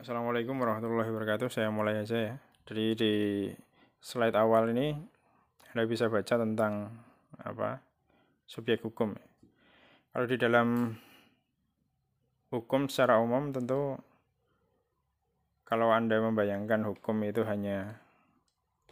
[0.00, 1.52] Assalamualaikum warahmatullahi wabarakatuh.
[1.52, 2.34] Saya mulai aja ya.
[2.64, 3.12] Jadi di
[4.00, 4.96] slide awal ini
[5.76, 6.88] Anda bisa baca tentang
[7.36, 7.84] apa
[8.48, 9.12] subjek hukum.
[10.08, 10.96] Kalau di dalam
[12.48, 14.00] hukum secara umum tentu
[15.68, 18.00] kalau Anda membayangkan hukum itu hanya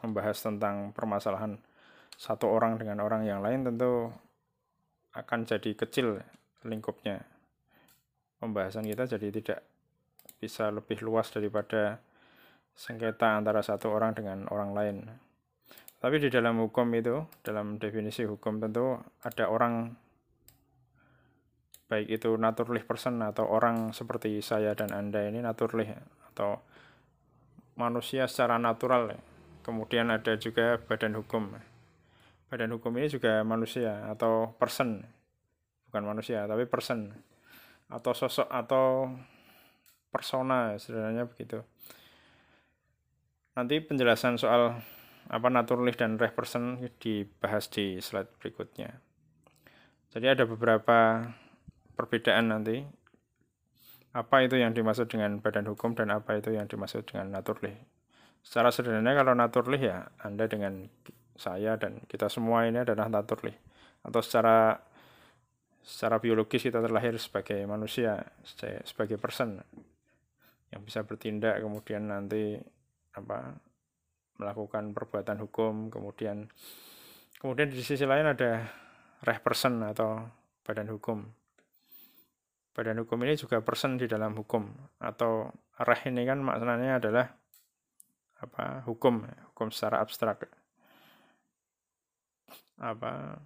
[0.04, 1.56] membahas tentang permasalahan
[2.20, 4.12] satu orang dengan orang yang lain tentu
[5.16, 6.20] akan jadi kecil
[6.68, 7.24] lingkupnya.
[8.45, 9.67] Pembahasan kita jadi tidak
[10.38, 11.98] bisa lebih luas daripada
[12.78, 14.97] sengketa antara satu orang dengan orang lain.
[15.98, 19.98] Tapi di dalam hukum itu, dalam definisi hukum tentu ada orang
[21.91, 25.91] baik itu naturally person atau orang seperti saya dan Anda ini naturally
[26.30, 26.62] atau
[27.75, 29.16] manusia secara natural.
[29.66, 31.58] Kemudian ada juga badan hukum.
[32.47, 35.02] Badan hukum ini juga manusia atau person.
[35.91, 37.11] Bukan manusia, tapi person.
[37.89, 39.08] Atau sosok atau
[40.09, 41.62] persona sebenarnya begitu.
[43.55, 44.78] Nanti penjelasan soal
[45.28, 48.97] apa naturalis dan reh person dibahas di slide berikutnya.
[50.09, 51.29] Jadi ada beberapa
[51.95, 52.84] perbedaan nanti.
[54.17, 57.77] Apa itu yang dimaksud dengan badan hukum dan apa itu yang dimaksud dengan naturlih
[58.48, 60.89] secara sederhana kalau naturlih ya Anda dengan
[61.36, 63.55] saya dan kita semua ini adalah naturlih
[64.03, 64.79] atau secara
[65.84, 68.25] secara biologis kita terlahir sebagai manusia
[68.89, 69.62] sebagai person
[70.69, 72.61] yang bisa bertindak kemudian nanti
[73.16, 73.56] apa
[74.38, 76.47] melakukan perbuatan hukum kemudian
[77.41, 78.66] kemudian di sisi lain ada
[79.22, 80.22] reh person atau
[80.62, 81.27] badan hukum.
[82.77, 84.70] Badan hukum ini juga person di dalam hukum
[85.02, 85.50] atau
[85.83, 87.27] reh ini kan maknanya adalah
[88.39, 90.46] apa hukum hukum secara abstrak.
[92.78, 93.42] Apa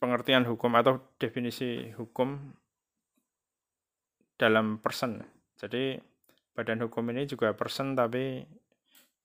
[0.00, 2.56] pengertian hukum atau definisi hukum
[4.40, 5.20] dalam person
[5.56, 6.00] jadi
[6.56, 8.44] badan hukum ini juga person tapi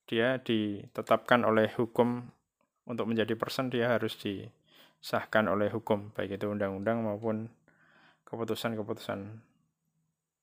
[0.07, 2.27] dia ditetapkan oleh hukum
[2.87, 7.47] untuk menjadi person dia harus disahkan oleh hukum baik itu undang-undang maupun
[8.27, 9.43] keputusan-keputusan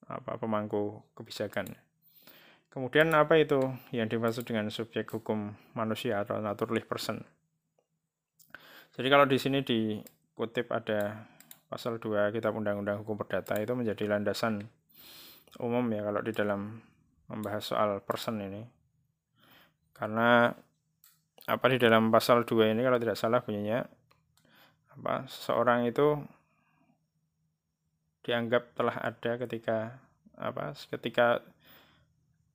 [0.09, 1.77] apa pemangku kebijakan.
[2.69, 3.61] Kemudian apa itu
[3.93, 7.25] yang dimaksud dengan subjek hukum manusia atau naturally person?
[8.93, 11.29] Jadi kalau di sini dikutip ada
[11.69, 14.69] pasal 2 Kitab Undang-Undang Hukum Perdata itu menjadi landasan
[15.59, 16.79] umum ya kalau di dalam
[17.29, 18.63] membahas soal person ini.
[19.93, 20.51] Karena
[21.49, 23.81] apa di dalam pasal 2 ini kalau tidak salah bunyinya
[24.93, 26.21] apa seorang itu
[28.21, 29.97] dianggap telah ada ketika
[30.37, 31.41] apa ketika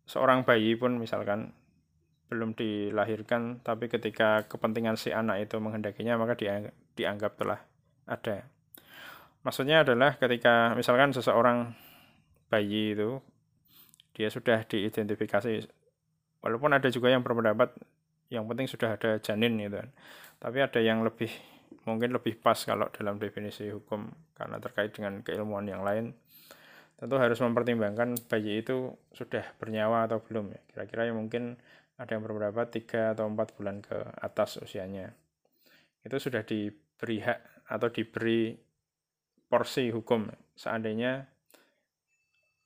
[0.06, 1.58] seorang bayi pun misalkan
[2.30, 7.60] belum dilahirkan tapi ketika kepentingan si anak itu menghendakinya maka dianggap, dianggap telah
[8.06, 8.46] ada.
[9.42, 11.74] Maksudnya adalah ketika misalkan seseorang
[12.54, 13.18] bayi itu
[14.14, 15.66] dia sudah diidentifikasi.
[16.46, 17.74] Walaupun ada juga yang berpendapat
[18.30, 19.90] yang penting sudah ada janin gitu kan.
[20.38, 21.34] Tapi ada yang lebih
[21.90, 24.06] mungkin lebih pas kalau dalam definisi hukum
[24.38, 26.14] karena terkait dengan keilmuan yang lain.
[26.94, 30.62] Tentu harus mempertimbangkan bayi itu sudah bernyawa atau belum ya.
[30.70, 31.58] Kira-kira yang mungkin
[31.98, 35.10] ada yang berpendapat tiga atau empat bulan ke atas usianya.
[36.06, 38.54] Itu sudah diberi hak atau diberi
[39.50, 40.30] porsi hukum.
[40.54, 41.33] Seandainya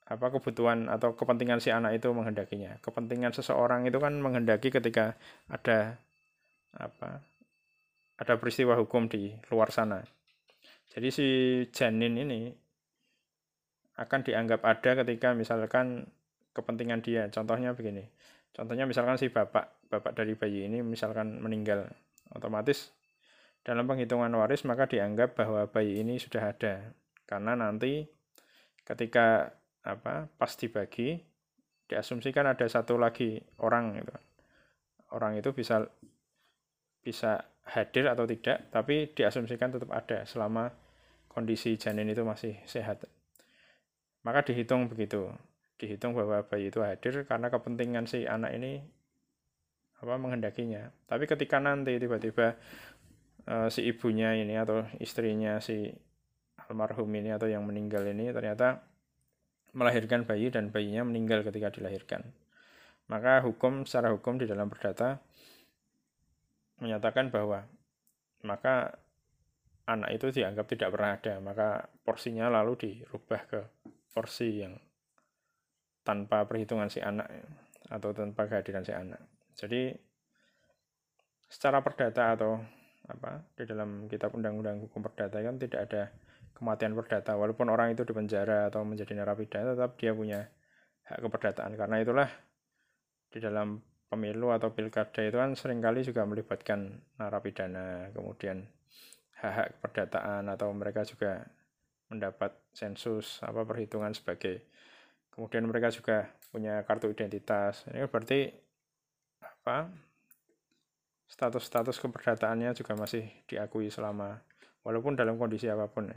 [0.07, 2.79] apa kebutuhan atau kepentingan si anak itu menghendakinya.
[2.79, 5.19] Kepentingan seseorang itu kan menghendaki ketika
[5.51, 5.99] ada
[6.79, 7.19] apa
[8.17, 9.99] ada peristiwa hukum di luar sana.
[10.95, 11.27] Jadi si
[11.75, 12.49] janin ini
[13.99, 16.07] akan dianggap ada ketika misalkan
[16.55, 17.27] kepentingan dia.
[17.27, 18.07] Contohnya begini.
[18.55, 21.85] Contohnya misalkan si bapak, bapak dari bayi ini misalkan meninggal.
[22.31, 22.95] Otomatis
[23.61, 26.95] dalam penghitungan waris maka dianggap bahwa bayi ini sudah ada.
[27.27, 28.07] Karena nanti
[28.87, 29.51] ketika
[29.87, 31.23] apa pas dibagi
[31.87, 34.15] diasumsikan ada satu lagi orang gitu.
[35.15, 35.87] Orang itu bisa
[36.99, 40.67] bisa hadir atau tidak tapi diasumsikan tetap ada selama
[41.31, 43.07] kondisi janin itu masih sehat.
[44.27, 45.31] Maka dihitung begitu.
[45.79, 48.83] Dihitung bahwa bayi itu hadir karena kepentingan si anak ini
[50.03, 50.91] apa menghendakinya.
[51.07, 52.59] Tapi ketika nanti tiba-tiba
[53.47, 55.89] uh, si ibunya ini atau istrinya si
[56.67, 58.83] almarhum ini atau yang meninggal ini ternyata
[59.75, 62.23] melahirkan bayi dan bayinya meninggal ketika dilahirkan.
[63.07, 65.19] Maka hukum secara hukum di dalam perdata
[66.77, 67.65] menyatakan bahwa
[68.43, 68.99] maka
[69.87, 73.59] anak itu dianggap tidak pernah ada, maka porsinya lalu dirubah ke
[74.11, 74.75] porsi yang
[76.03, 77.27] tanpa perhitungan si anak
[77.87, 79.19] atau tanpa kehadiran si anak.
[79.55, 79.95] Jadi
[81.47, 82.59] secara perdata atau
[83.07, 86.11] apa di dalam kitab undang-undang hukum perdata kan tidak ada
[86.57, 87.37] kematian perdata.
[87.37, 90.49] Walaupun orang itu dipenjara atau menjadi narapidana tetap dia punya
[91.05, 91.77] hak keperdataan.
[91.77, 92.29] Karena itulah
[93.29, 93.77] di dalam
[94.09, 98.09] pemilu atau pilkada itu kan sering kali juga melibatkan narapidana.
[98.17, 98.65] Kemudian
[99.37, 101.45] hak-hak keperdataan atau mereka juga
[102.09, 104.65] mendapat sensus apa perhitungan sebagai
[105.37, 107.85] kemudian mereka juga punya kartu identitas.
[107.93, 108.49] Ini berarti
[109.37, 109.91] apa
[111.27, 114.39] status-status keperdataannya juga masih diakui selama
[114.81, 116.09] walaupun dalam kondisi apa pun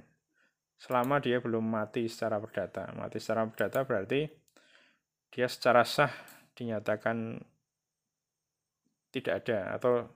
[0.80, 2.88] selama dia belum mati secara perdata.
[2.96, 4.24] Mati secara perdata berarti
[5.28, 6.10] dia secara sah
[6.56, 7.36] dinyatakan
[9.12, 10.08] tidak ada atau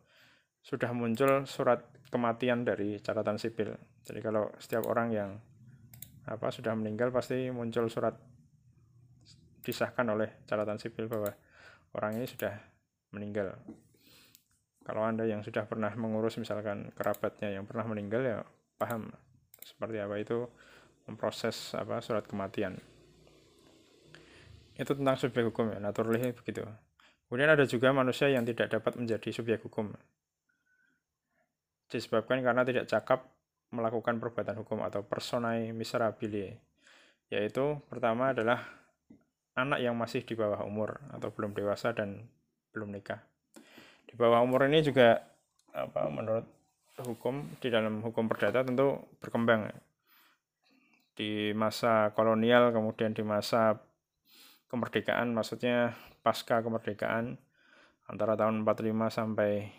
[0.64, 3.76] sudah muncul surat kematian dari catatan sipil.
[4.00, 5.30] Jadi kalau setiap orang yang
[6.24, 8.16] apa sudah meninggal pasti muncul surat
[9.60, 11.28] disahkan oleh catatan sipil bahwa
[11.92, 12.56] orang ini sudah
[13.12, 13.52] meninggal.
[14.84, 18.38] Kalau Anda yang sudah pernah mengurus misalkan kerabatnya yang pernah meninggal ya
[18.80, 19.12] paham
[19.64, 20.46] seperti apa itu
[21.08, 22.76] memproses apa surat kematian.
[24.76, 26.62] Itu tentang subjek hukum ya, naturally begitu.
[27.26, 29.96] Kemudian ada juga manusia yang tidak dapat menjadi subjek hukum.
[31.88, 33.32] Disebabkan karena tidak cakap
[33.72, 36.60] melakukan perbuatan hukum atau personae miserabile.
[37.32, 38.62] Yaitu pertama adalah
[39.56, 42.28] anak yang masih di bawah umur atau belum dewasa dan
[42.70, 43.22] belum nikah
[44.14, 45.26] di bawah umur ini juga
[45.74, 46.46] apa menurut
[47.02, 49.66] hukum di dalam hukum perdata tentu berkembang.
[51.14, 53.82] Di masa kolonial kemudian di masa
[54.70, 57.38] kemerdekaan maksudnya pasca kemerdekaan
[58.06, 59.70] antara tahun 45 sampai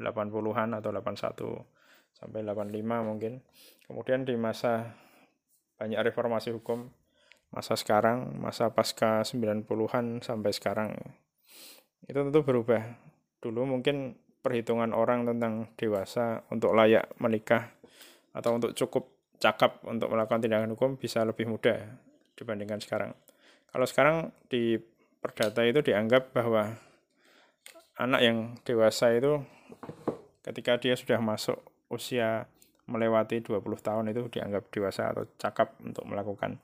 [0.00, 3.44] 80-an atau 81 sampai 85 mungkin.
[3.84, 4.96] Kemudian di masa
[5.76, 6.88] banyak reformasi hukum
[7.52, 10.96] masa sekarang masa pasca 90-an sampai sekarang.
[12.08, 12.80] Itu tentu berubah.
[13.42, 17.70] Dulu mungkin perhitungan orang tentang dewasa untuk layak menikah
[18.34, 19.08] atau untuk cukup
[19.38, 21.78] cakap untuk melakukan tindakan hukum bisa lebih mudah
[22.34, 23.14] dibandingkan sekarang.
[23.70, 24.16] Kalau sekarang
[24.50, 24.78] di
[25.22, 26.74] perdata itu dianggap bahwa
[27.96, 29.42] anak yang dewasa itu
[30.42, 32.50] ketika dia sudah masuk usia
[32.90, 36.58] melewati 20 tahun itu dianggap dewasa atau cakap untuk melakukan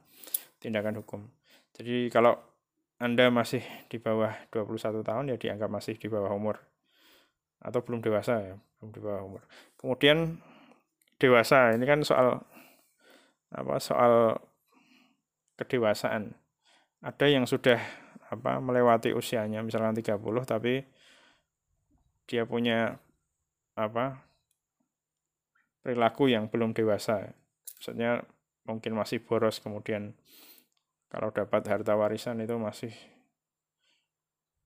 [0.59, 1.21] tindakan hukum.
[1.79, 2.35] Jadi kalau
[2.99, 6.59] anda masih di bawah 21 tahun ya dianggap masih di bawah umur
[7.59, 9.43] atau belum dewasa ya, belum di bawah umur.
[9.79, 10.39] Kemudian
[11.19, 12.43] dewasa ini kan soal
[13.51, 13.75] apa?
[13.83, 14.39] Soal
[15.59, 16.35] kedewasaan.
[17.03, 17.79] Ada yang sudah
[18.29, 20.85] apa melewati usianya misalkan 30 tapi
[22.29, 23.01] dia punya
[23.73, 24.21] apa
[25.81, 27.33] perilaku yang belum dewasa.
[27.79, 28.21] Maksudnya
[28.69, 30.13] mungkin masih boros kemudian
[31.09, 32.93] kalau dapat harta warisan itu masih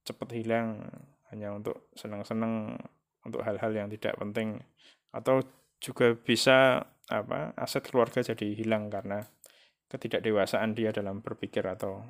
[0.02, 0.82] cepat hilang
[1.32, 2.76] hanya untuk senang-senang
[3.24, 4.60] untuk hal-hal yang tidak penting
[5.10, 5.40] atau
[5.82, 9.24] juga bisa apa aset keluarga jadi hilang karena
[9.90, 12.00] ketidakdewasaan dia dalam berpikir atau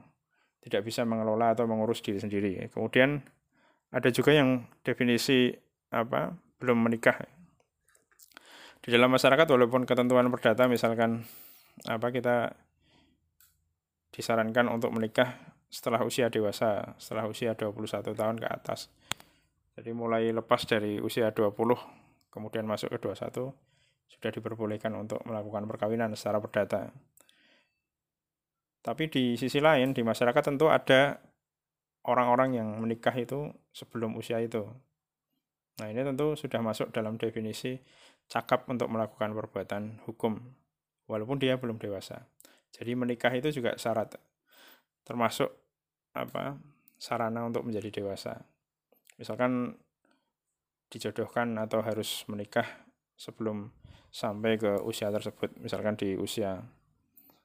[0.63, 2.53] tidak bisa mengelola atau mengurus diri sendiri.
[2.71, 3.19] Kemudian
[3.91, 5.51] ada juga yang definisi
[5.91, 6.31] apa
[6.63, 7.19] belum menikah.
[8.83, 11.27] Di dalam masyarakat walaupun ketentuan perdata misalkan
[11.87, 12.55] apa kita
[14.15, 15.35] disarankan untuk menikah
[15.73, 18.93] setelah usia dewasa, setelah usia 21 tahun ke atas.
[19.73, 21.57] Jadi mulai lepas dari usia 20
[22.33, 23.53] kemudian masuk ke 21
[24.13, 26.93] sudah diperbolehkan untuk melakukan perkawinan secara perdata.
[28.83, 31.17] Tapi di sisi lain di masyarakat tentu ada
[32.05, 34.67] orang-orang yang menikah itu sebelum usia itu.
[35.81, 37.81] Nah, ini tentu sudah masuk dalam definisi
[38.29, 40.37] cakap untuk melakukan perbuatan hukum
[41.09, 42.29] walaupun dia belum dewasa.
[42.75, 44.19] Jadi menikah itu juga syarat
[45.03, 45.51] termasuk
[46.13, 46.59] apa
[46.99, 48.52] sarana untuk menjadi dewasa.
[49.23, 49.79] Misalkan
[50.91, 52.67] dijodohkan atau harus menikah
[53.15, 53.71] sebelum
[54.11, 55.55] sampai ke usia tersebut.
[55.63, 56.59] Misalkan di usia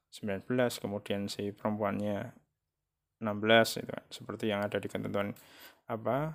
[0.10, 0.50] 19
[0.82, 2.34] kemudian si perempuannya
[3.22, 4.06] 16 itu kan.
[4.10, 5.38] seperti yang ada di ketentuan
[5.86, 6.34] apa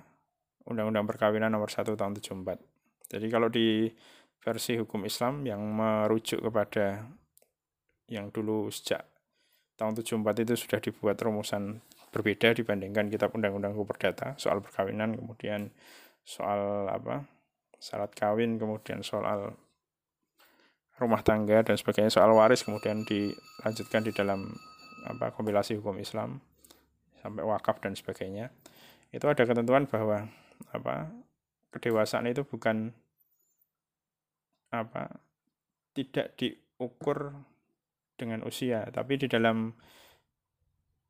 [0.63, 3.11] Undang-Undang Perkawinan nomor 1 tahun 74.
[3.11, 3.91] Jadi kalau di
[4.39, 7.03] versi hukum Islam yang merujuk kepada
[8.07, 9.03] yang dulu sejak
[9.75, 11.83] tahun 74 itu sudah dibuat rumusan
[12.13, 15.73] berbeda dibandingkan kitab undang-undang hukum perdata soal perkawinan kemudian
[16.21, 17.25] soal apa
[17.81, 19.57] syarat kawin kemudian soal
[21.01, 24.53] rumah tangga dan sebagainya soal waris kemudian dilanjutkan di dalam
[25.03, 26.39] apa kompilasi hukum Islam
[27.23, 28.51] sampai wakaf dan sebagainya.
[29.15, 30.27] Itu ada ketentuan bahwa
[30.75, 31.11] apa
[31.71, 32.91] kedewasaan itu bukan
[34.73, 35.23] apa
[35.95, 37.31] tidak diukur
[38.19, 39.73] dengan usia, tapi di dalam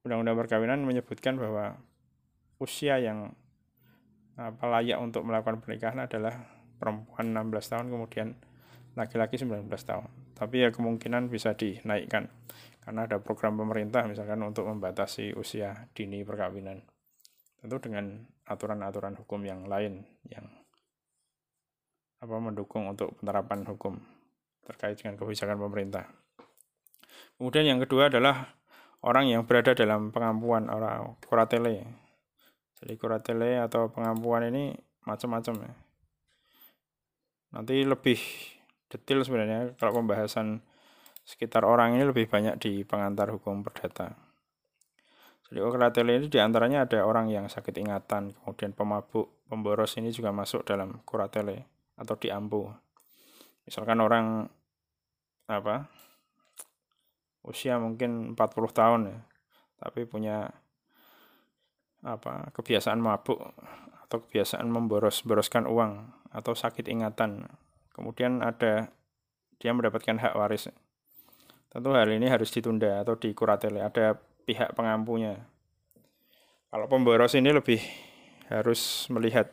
[0.03, 1.79] Undang-Undang Perkawinan menyebutkan bahwa
[2.59, 3.31] usia yang
[4.35, 6.43] apa layak untuk melakukan pernikahan adalah
[6.81, 8.27] perempuan 16 tahun kemudian
[8.99, 10.09] laki-laki 19 tahun.
[10.35, 12.29] Tapi ya kemungkinan bisa dinaikkan.
[12.83, 16.83] karena ada program pemerintah misalkan untuk membatasi usia dini perkawinan
[17.63, 20.43] tentu dengan aturan-aturan hukum yang lain yang
[22.19, 24.03] apa mendukung untuk penerapan hukum
[24.67, 26.11] terkait dengan kebijakan pemerintah.
[27.39, 28.51] Kemudian yang kedua adalah
[29.03, 31.83] orang yang berada dalam pengampuan orang kuratele.
[32.79, 35.73] Jadi kuratele atau pengampuan ini macam-macam ya.
[37.53, 38.19] Nanti lebih
[38.87, 40.63] detail sebenarnya kalau pembahasan
[41.23, 44.15] sekitar orang ini lebih banyak di pengantar hukum perdata.
[45.47, 50.33] Jadi kuratele ini di antaranya ada orang yang sakit ingatan, kemudian pemabuk, pemboros ini juga
[50.33, 51.67] masuk dalam kuratele
[51.99, 52.71] atau diampu.
[53.67, 54.47] Misalkan orang
[55.47, 55.91] apa
[57.43, 58.39] usia mungkin 40
[58.71, 59.19] tahun ya,
[59.83, 60.51] tapi punya
[62.03, 63.39] apa kebiasaan mabuk
[64.07, 67.47] atau kebiasaan memboros boroskan uang atau sakit ingatan.
[67.95, 68.91] Kemudian ada
[69.61, 70.67] dia mendapatkan hak waris.
[71.71, 73.81] Tentu hal ini harus ditunda atau dikuratele.
[73.81, 75.47] Ada pihak pengampunya.
[76.69, 77.79] Kalau pemboros ini lebih
[78.51, 79.49] harus melihat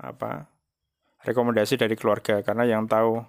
[0.00, 0.50] apa
[1.22, 3.22] rekomendasi dari keluarga karena yang tahu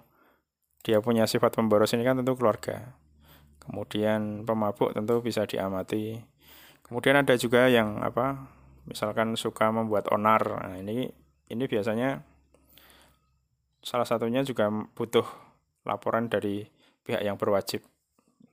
[0.82, 2.96] dia punya sifat pemboros ini kan tentu keluarga.
[3.66, 6.18] Kemudian pemabuk tentu bisa diamati.
[6.86, 8.46] Kemudian ada juga yang apa?
[8.86, 10.42] Misalkan suka membuat onar.
[10.62, 11.10] Nah, ini
[11.50, 12.22] ini biasanya
[13.82, 15.26] salah satunya juga butuh
[15.86, 16.66] laporan dari
[17.02, 17.82] pihak yang berwajib.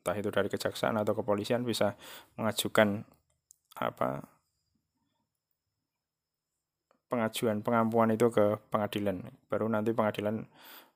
[0.01, 1.93] Entah itu dari kejaksaan atau kepolisian bisa
[2.37, 3.05] mengajukan
[3.77, 4.33] apa?
[7.13, 9.21] pengajuan pengampuan itu ke pengadilan.
[9.45, 10.49] Baru nanti pengadilan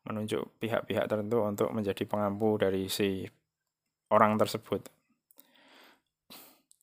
[0.09, 3.29] menunjuk pihak-pihak tertentu untuk menjadi pengampu dari si
[4.11, 4.87] orang tersebut.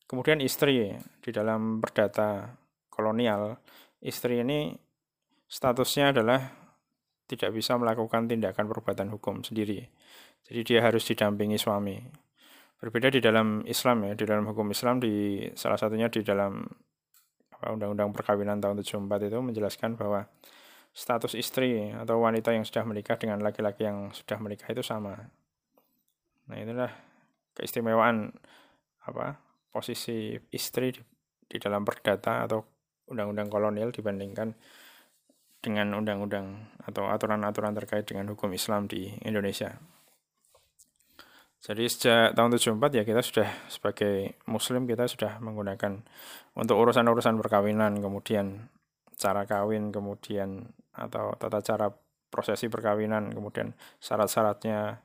[0.05, 0.93] Kemudian istri
[1.25, 2.53] di dalam perdata
[2.93, 3.57] kolonial,
[4.05, 4.77] istri ini
[5.49, 6.41] statusnya adalah
[7.25, 9.81] tidak bisa melakukan tindakan perbuatan hukum sendiri.
[10.45, 11.97] Jadi dia harus didampingi suami.
[12.77, 16.69] Berbeda di dalam Islam ya, di dalam hukum Islam di salah satunya di dalam
[17.65, 20.29] Undang-Undang Perkawinan tahun 74 itu menjelaskan bahwa
[20.93, 25.17] status istri atau wanita yang sudah menikah dengan laki-laki yang sudah menikah itu sama.
[26.45, 26.93] Nah, inilah
[27.55, 28.35] keistimewaan
[29.07, 29.39] apa
[29.71, 31.03] posisi istri di,
[31.51, 32.63] di dalam perdata atau
[33.11, 34.55] undang-undang kolonial dibandingkan
[35.65, 39.81] dengan undang-undang atau aturan-aturan terkait dengan hukum Islam di Indonesia.
[41.65, 46.05] Jadi sejak tahun 74 ya kita sudah sebagai muslim kita sudah menggunakan
[46.53, 48.69] untuk urusan-urusan perkawinan, kemudian
[49.17, 51.89] cara kawin, kemudian atau tata cara
[52.29, 55.01] prosesi perkawinan, kemudian syarat-syaratnya,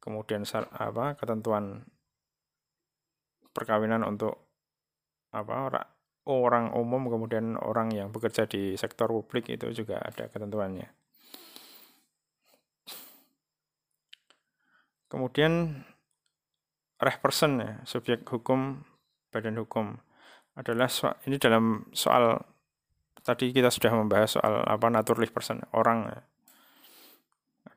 [0.00, 1.84] kemudian apa ketentuan
[3.52, 4.48] perkawinan untuk
[5.30, 5.70] apa
[6.26, 10.88] orang umum kemudian orang yang bekerja di sektor publik itu juga ada ketentuannya.
[15.10, 15.82] Kemudian
[17.02, 18.86] reh person ya, subjek hukum,
[19.34, 19.98] badan hukum
[20.54, 22.38] adalah so ini dalam soal
[23.22, 26.20] tadi kita sudah membahas soal apa naturalist person orang ya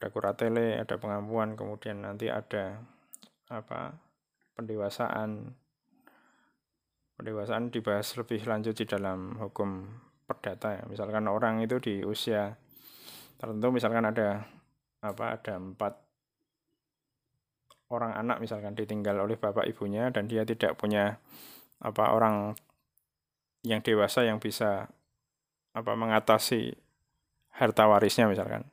[0.04, 2.84] ada kuratele, ada pengampuan, kemudian nanti ada
[3.48, 3.96] apa
[4.60, 5.56] pendewasaan.
[7.16, 9.88] Pendewasaan dibahas lebih lanjut di dalam hukum
[10.28, 10.84] perdata ya.
[10.92, 12.52] Misalkan orang itu di usia
[13.40, 14.44] tertentu misalkan ada
[15.00, 15.94] apa ada empat
[17.88, 21.24] orang anak misalkan ditinggal oleh bapak ibunya dan dia tidak punya
[21.80, 22.60] apa orang
[23.64, 24.92] yang dewasa yang bisa
[25.72, 26.76] apa mengatasi
[27.56, 28.73] harta warisnya misalkan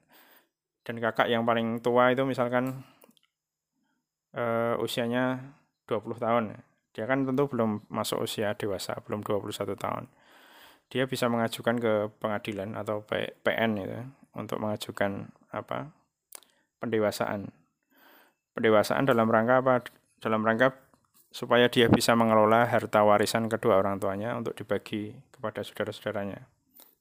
[0.90, 2.82] dan kakak yang paling tua itu misalkan
[4.35, 5.54] uh, usianya
[5.87, 6.59] 20 tahun.
[6.90, 10.11] Dia kan tentu belum masuk usia dewasa belum 21 tahun.
[10.90, 14.02] Dia bisa mengajukan ke pengadilan atau PN itu
[14.35, 15.94] untuk mengajukan apa
[16.82, 17.54] pendewasaan.
[18.59, 19.87] Pendewasaan dalam rangka apa?
[20.18, 20.75] Dalam rangka
[21.30, 26.50] supaya dia bisa mengelola harta warisan kedua orang tuanya untuk dibagi kepada saudara-saudaranya.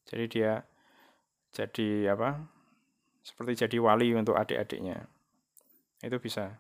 [0.05, 0.62] Jadi dia
[1.50, 2.59] jadi apa
[3.29, 5.05] seperti jadi wali untuk adik-adiknya.
[6.01, 6.57] Itu bisa.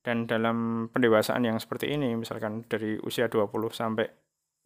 [0.00, 4.08] Dan dalam pendewasaan yang seperti ini, misalkan dari usia 20 sampai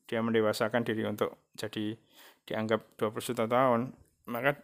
[0.07, 1.99] dia mendewasakan diri untuk jadi
[2.47, 3.91] dianggap 20 juta tahun,
[4.31, 4.63] maka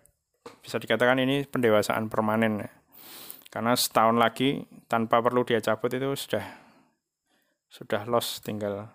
[0.62, 2.70] bisa dikatakan ini pendewasaan permanen.
[3.50, 6.46] Karena setahun lagi tanpa perlu dia cabut itu sudah
[7.66, 8.86] sudah loss tinggal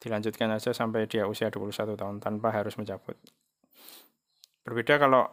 [0.00, 3.14] dilanjutkan aja sampai dia usia 21 tahun tanpa harus mencabut.
[4.64, 5.28] Berbeda kalau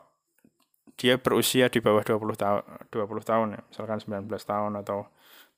[0.98, 5.06] dia berusia di bawah 20 tahun 20 tahun ya, misalkan 19 tahun atau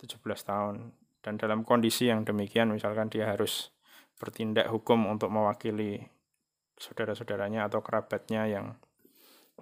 [0.04, 0.76] 17 tahun.
[1.24, 3.72] Dan dalam kondisi yang demikian misalkan dia harus
[4.20, 6.04] bertindak hukum untuk mewakili
[6.76, 8.76] saudara-saudaranya atau kerabatnya yang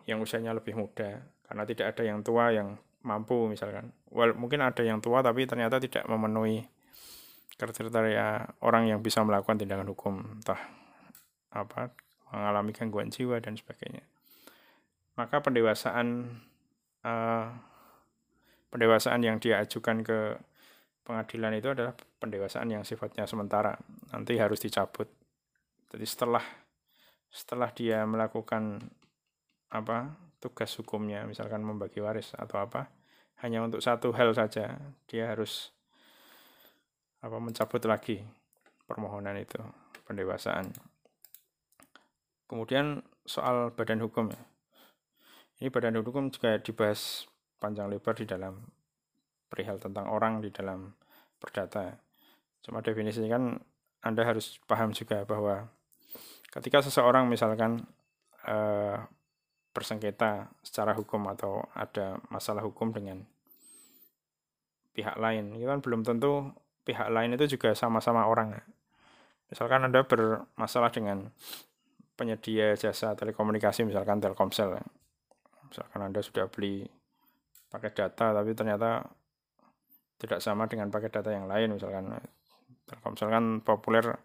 [0.09, 1.21] yang usianya lebih muda.
[1.45, 3.93] Karena tidak ada yang tua yang mampu misalkan.
[4.09, 6.65] Well, mungkin ada yang tua tapi ternyata tidak memenuhi
[7.57, 10.41] kriteria orang yang bisa melakukan tindakan hukum.
[10.41, 10.61] Entah
[11.53, 11.93] apa
[12.33, 14.16] mengalami gangguan jiwa dan sebagainya
[15.17, 16.29] maka pendewasaan
[17.01, 17.49] uh,
[18.69, 20.37] pendewasaan yang dia ajukan ke
[21.01, 23.73] pengadilan itu adalah pendewasaan yang sifatnya sementara.
[24.13, 25.09] Nanti harus dicabut.
[25.89, 26.45] Jadi setelah
[27.33, 28.77] setelah dia melakukan
[29.73, 32.87] apa tugas hukumnya misalkan membagi waris atau apa
[33.43, 35.75] hanya untuk satu hal saja dia harus
[37.19, 38.21] apa mencabut lagi
[38.85, 39.59] permohonan itu
[40.05, 40.71] pendewasaan.
[42.47, 44.39] Kemudian soal badan hukum ya
[45.57, 47.25] ini badan hukum juga dibahas
[47.57, 48.61] panjang lebar di dalam
[49.49, 50.93] perihal tentang orang di dalam
[51.41, 51.97] perdata.
[52.61, 53.43] Cuma definisinya kan
[54.05, 55.65] Anda harus paham juga bahwa
[56.53, 57.81] ketika seseorang misalkan
[58.45, 58.97] eh,
[59.73, 63.25] bersengketa secara hukum atau ada masalah hukum dengan
[64.93, 68.57] pihak lain, itu kan belum tentu pihak lain itu juga sama-sama orang.
[69.53, 71.29] Misalkan Anda bermasalah dengan
[72.17, 74.81] penyedia jasa telekomunikasi, misalkan Telkomsel.
[75.69, 76.87] Misalkan Anda sudah beli
[77.67, 79.03] paket data, tapi ternyata
[80.17, 82.15] tidak sama dengan paket data yang lain misalkan.
[82.87, 84.15] Telkomsel kan populer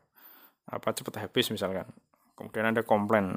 [0.71, 1.91] apa cepat habis misalkan.
[2.39, 3.35] Kemudian Anda komplain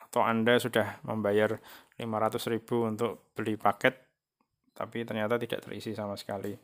[0.00, 1.60] atau Anda sudah membayar
[2.00, 3.96] 500 ribu untuk beli paket
[4.72, 6.56] tapi ternyata tidak terisi sama sekali.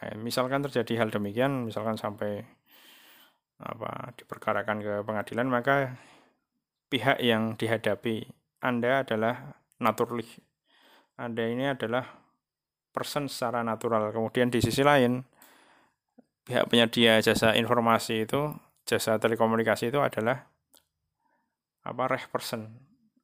[0.00, 2.44] Nah, misalkan terjadi hal demikian misalkan sampai
[3.60, 6.00] apa diperkarakan ke pengadilan maka
[6.88, 8.24] pihak yang dihadapi
[8.64, 10.28] Anda adalah naturally
[11.16, 12.04] Anda ini adalah
[12.92, 14.08] person secara natural.
[14.14, 15.20] Kemudian di sisi lain,
[16.48, 18.56] pihak penyedia jasa informasi itu,
[18.88, 20.48] jasa telekomunikasi itu adalah
[21.84, 22.68] apa reh person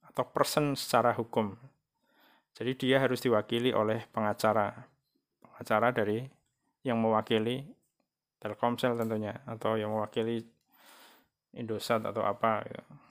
[0.05, 1.57] atau person secara hukum.
[2.57, 4.73] Jadi dia harus diwakili oleh pengacara,
[5.45, 6.25] pengacara dari
[6.87, 7.65] yang mewakili
[8.37, 10.45] Telkomsel tentunya atau yang mewakili
[11.57, 12.65] Indosat atau apa.
[12.69, 13.06] Gitu.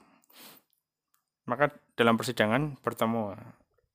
[1.46, 3.38] Maka dalam persidangan bertemu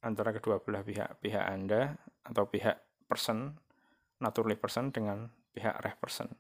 [0.02, 3.60] antara kedua belah pihak, pihak Anda atau pihak person,
[4.24, 6.32] naturally person dengan pihak reh person.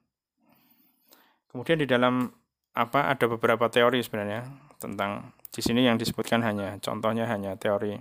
[1.51, 2.31] Kemudian di dalam
[2.71, 4.47] apa ada beberapa teori sebenarnya
[4.79, 7.99] tentang di sini yang disebutkan hanya contohnya hanya teori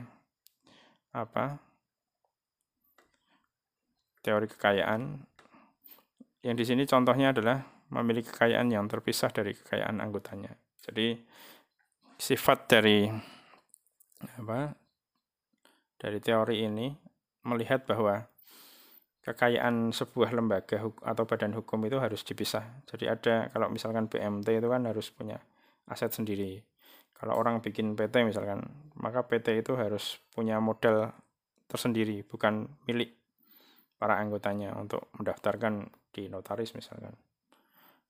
[1.10, 1.58] apa
[4.22, 5.26] teori kekayaan
[6.46, 10.54] yang di sini contohnya adalah memiliki kekayaan yang terpisah dari kekayaan anggotanya.
[10.80, 11.18] Jadi
[12.20, 13.08] sifat dari
[14.36, 14.76] apa
[15.96, 16.92] dari teori ini
[17.48, 18.20] melihat bahwa
[19.24, 22.84] kekayaan sebuah lembaga atau badan hukum itu harus dipisah.
[22.84, 25.40] Jadi ada kalau misalkan BMT itu kan harus punya
[25.88, 26.60] aset sendiri.
[27.16, 28.64] Kalau orang bikin PT misalkan,
[28.96, 31.12] maka PT itu harus punya modal
[31.68, 33.12] tersendiri, bukan milik
[34.00, 37.12] para anggotanya untuk mendaftarkan di notaris misalkan.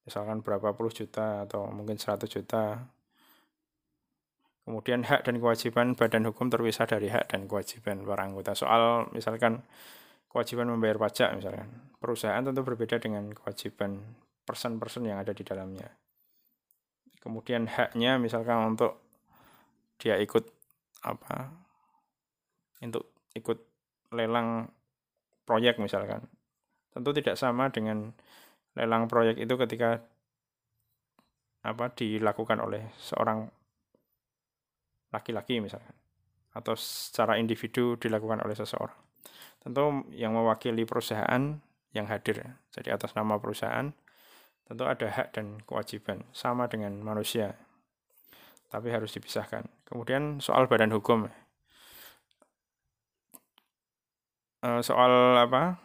[0.06, 2.78] Misalkan berapa puluh juta atau mungkin 100 juta
[4.70, 8.54] Kemudian hak dan kewajiban badan hukum terpisah dari hak dan kewajiban para anggota.
[8.54, 9.66] Soal misalkan
[10.30, 11.90] kewajiban membayar pajak misalkan.
[11.98, 13.98] Perusahaan tentu berbeda dengan kewajiban
[14.46, 15.90] person-person yang ada di dalamnya.
[17.18, 19.02] Kemudian haknya misalkan untuk
[19.98, 20.46] dia ikut
[21.02, 21.50] apa?
[22.78, 23.58] Untuk ikut
[24.14, 24.70] lelang
[25.50, 26.30] proyek misalkan.
[26.94, 28.14] Tentu tidak sama dengan
[28.78, 29.98] lelang proyek itu ketika
[31.66, 33.50] apa dilakukan oleh seorang
[35.10, 35.94] laki-laki misalkan
[36.50, 38.96] atau secara individu dilakukan oleh seseorang.
[39.60, 41.60] Tentu yang mewakili perusahaan
[41.92, 43.92] yang hadir, jadi atas nama perusahaan,
[44.66, 47.54] tentu ada hak dan kewajiban sama dengan manusia,
[48.70, 49.66] tapi harus dipisahkan.
[49.84, 51.28] Kemudian soal badan hukum,
[54.64, 55.76] eh, soal apa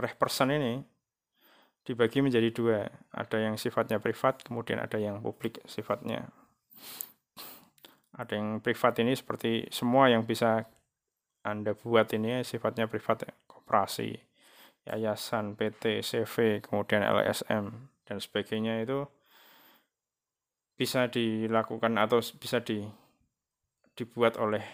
[0.00, 0.80] reh person ini
[1.84, 6.32] dibagi menjadi dua, ada yang sifatnya privat, kemudian ada yang publik sifatnya
[8.16, 10.66] ada yang privat ini seperti semua yang bisa
[11.46, 13.32] Anda buat ini sifatnya privat ya.
[13.46, 14.18] Koperasi,
[14.90, 17.70] yayasan, PT, CV, kemudian LSM,
[18.04, 19.06] dan sebagainya itu
[20.74, 22.82] bisa dilakukan atau bisa di,
[23.94, 24.64] dibuat oleh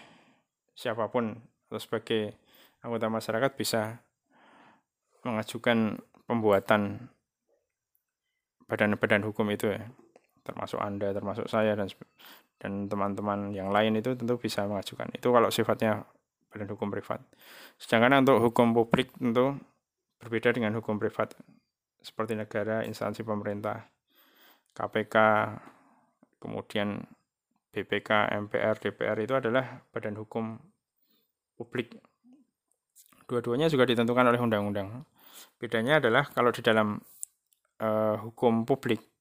[0.71, 1.35] siapa pun
[1.67, 2.39] atau sebagai
[2.79, 3.99] anggota masyarakat bisa
[5.27, 7.11] mengajukan pembuatan
[8.71, 9.83] badan-badan hukum itu ya
[10.47, 11.91] termasuk Anda, termasuk saya dan
[12.57, 15.09] dan teman-teman yang lain itu tentu bisa mengajukan.
[15.13, 16.05] Itu kalau sifatnya
[16.49, 17.21] badan hukum privat.
[17.77, 19.57] Sedangkan untuk hukum publik tentu
[20.17, 21.37] berbeda dengan hukum privat
[22.01, 23.85] seperti negara, instansi pemerintah,
[24.73, 25.15] KPK,
[26.41, 27.03] kemudian
[27.73, 30.57] BPK, MPR, DPR itu adalah badan hukum
[31.57, 31.93] publik.
[33.27, 35.03] Dua-duanya juga ditentukan oleh undang-undang.
[35.59, 36.97] Bedanya adalah kalau di dalam
[37.81, 39.16] uh, hukum publik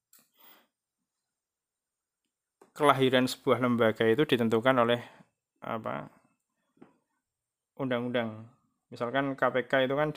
[2.77, 5.01] kelahiran sebuah lembaga itu ditentukan oleh
[5.65, 6.13] apa
[7.81, 8.45] undang-undang.
[8.93, 10.13] Misalkan KPK itu kan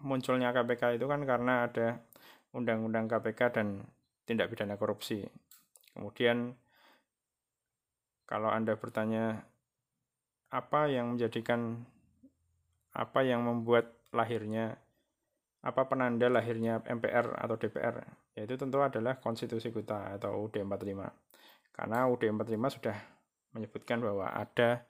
[0.00, 1.98] munculnya KPK itu kan karena ada
[2.54, 3.82] undang-undang KPK dan
[4.24, 5.26] tindak pidana korupsi.
[5.92, 6.54] Kemudian
[8.30, 9.42] kalau Anda bertanya
[10.50, 11.82] apa yang menjadikan
[12.94, 14.78] apa yang membuat lahirnya
[15.62, 18.02] apa penanda lahirnya MPR atau DPR
[18.34, 21.30] yaitu tentu adalah konstitusi kita atau UUD 45
[21.80, 22.96] karena UUD 45 sudah
[23.56, 24.84] menyebutkan bahwa ada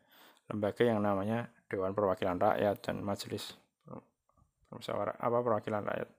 [0.50, 3.54] lembaga yang namanya Dewan Perwakilan Rakyat dan Majelis
[4.66, 6.10] Permusyawarah apa Perwakilan Rakyat.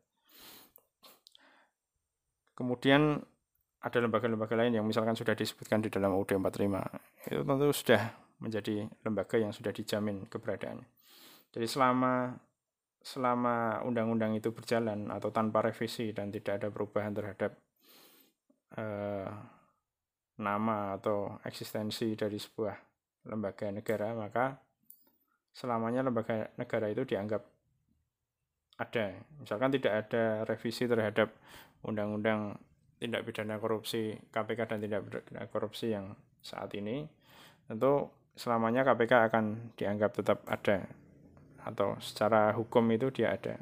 [2.55, 3.19] Kemudian
[3.83, 7.27] ada lembaga-lembaga lain yang misalkan sudah disebutkan di dalam UUD 45.
[7.27, 8.01] Itu tentu sudah
[8.39, 10.87] menjadi lembaga yang sudah dijamin keberadaannya.
[11.51, 12.31] Jadi selama
[13.03, 17.59] selama undang-undang itu berjalan atau tanpa revisi dan tidak ada perubahan terhadap
[18.77, 19.59] eh,
[20.41, 22.75] nama atau eksistensi dari sebuah
[23.29, 24.57] lembaga negara, maka
[25.53, 27.45] selamanya lembaga negara itu dianggap
[28.81, 29.13] ada.
[29.37, 31.29] Misalkan tidak ada revisi terhadap
[31.85, 32.57] undang-undang
[32.97, 37.05] tindak pidana korupsi KPK dan tindak pidana korupsi yang saat ini,
[37.69, 39.45] tentu selamanya KPK akan
[39.77, 40.89] dianggap tetap ada
[41.61, 43.61] atau secara hukum itu dia ada.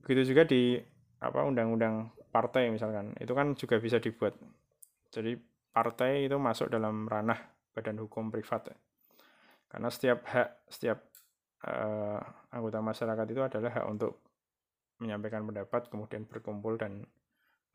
[0.00, 0.80] Begitu juga di
[1.20, 4.36] apa undang-undang partai misalkan itu kan juga bisa dibuat
[5.14, 5.38] jadi
[5.70, 7.38] partai itu masuk dalam ranah
[7.74, 8.74] badan hukum privat
[9.70, 10.98] karena setiap hak setiap
[11.66, 12.20] uh,
[12.54, 14.22] anggota masyarakat itu adalah hak untuk
[15.02, 17.02] menyampaikan pendapat kemudian berkumpul dan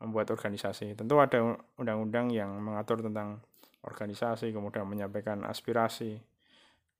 [0.00, 0.96] membuat organisasi.
[0.96, 3.44] Tentu ada undang-undang yang mengatur tentang
[3.84, 6.20] organisasi kemudian menyampaikan aspirasi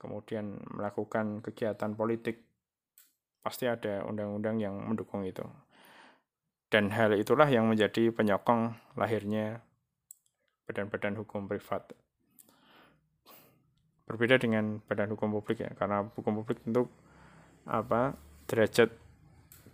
[0.01, 2.41] kemudian melakukan kegiatan politik.
[3.41, 5.45] Pasti ada undang-undang yang mendukung itu.
[6.69, 9.65] Dan hal itulah yang menjadi penyokong lahirnya
[10.71, 11.91] badan-badan hukum privat.
[14.07, 16.87] Berbeda dengan badan hukum publik ya, karena hukum publik tentu
[17.67, 18.15] apa
[18.47, 18.95] derajat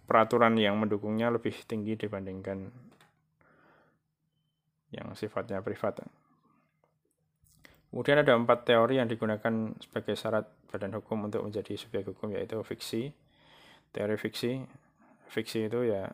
[0.09, 2.73] peraturan yang mendukungnya lebih tinggi dibandingkan
[4.97, 6.01] yang sifatnya privat.
[7.93, 12.61] Kemudian ada empat teori yang digunakan sebagai syarat badan hukum untuk menjadi subjek hukum yaitu
[12.61, 13.13] fiksi,
[13.93, 14.61] teori fiksi,
[15.33, 16.09] fiksi itu ya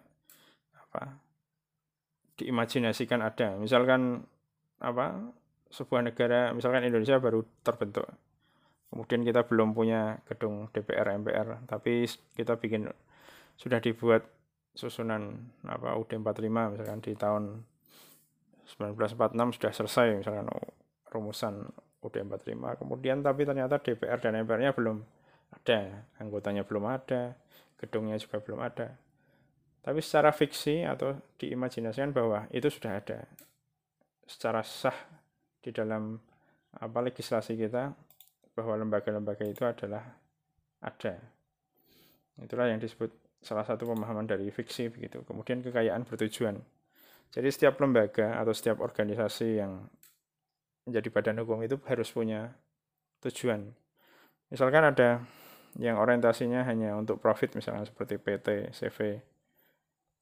[0.92, 1.16] apa
[2.36, 4.24] diimajinasikan ada misalkan
[4.82, 5.30] apa
[5.72, 8.04] sebuah negara misalkan Indonesia baru terbentuk.
[8.92, 12.04] Kemudian kita belum punya gedung DPR MPR tapi
[12.36, 12.92] kita bikin
[13.56, 14.28] sudah dibuat
[14.76, 17.64] susunan apa UD 45 misalkan di tahun
[18.68, 20.48] 1946 sudah selesai misalkan
[21.08, 21.72] rumusan
[22.04, 25.00] UD 45 kemudian tapi ternyata DPR dan MPR-nya belum
[25.52, 27.36] ada anggotanya belum ada
[27.82, 28.94] gedungnya juga belum ada.
[29.82, 33.26] Tapi secara fiksi atau diimajinasikan bahwa itu sudah ada
[34.26, 34.96] secara sah
[35.62, 36.18] di dalam
[36.72, 37.92] apa legislasi kita
[38.56, 40.04] bahwa lembaga-lembaga itu adalah
[40.82, 41.14] ada.
[42.40, 45.20] Itulah yang disebut salah satu pemahaman dari fiksi begitu.
[45.26, 46.56] Kemudian kekayaan bertujuan.
[47.32, 49.88] Jadi setiap lembaga atau setiap organisasi yang
[50.84, 52.52] menjadi badan hukum itu harus punya
[53.24, 53.72] tujuan.
[54.52, 55.22] Misalkan ada
[55.80, 59.16] yang orientasinya hanya untuk profit misalnya seperti PT, CV,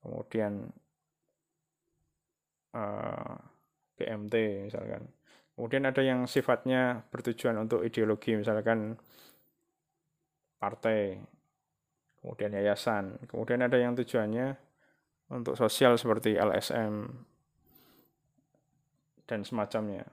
[0.05, 0.71] kemudian
[2.79, 3.35] uh,
[4.01, 5.05] BMT misalkan.
[5.53, 8.97] Kemudian ada yang sifatnya bertujuan untuk ideologi misalkan
[10.57, 11.21] partai,
[12.25, 13.21] kemudian yayasan.
[13.29, 14.57] Kemudian ada yang tujuannya
[15.37, 17.13] untuk sosial seperti LSM
[19.29, 20.09] dan semacamnya.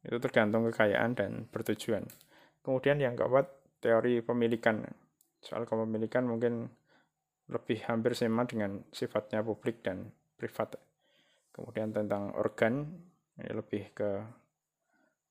[0.00, 2.08] Itu tergantung kekayaan dan bertujuan.
[2.64, 3.48] Kemudian yang keempat,
[3.84, 4.82] teori pemilikan.
[5.38, 6.66] Soal kepemilikan mungkin
[7.48, 10.76] lebih hampir sama dengan sifatnya publik dan privat.
[11.54, 12.86] Kemudian tentang organ,
[13.38, 14.22] ini lebih ke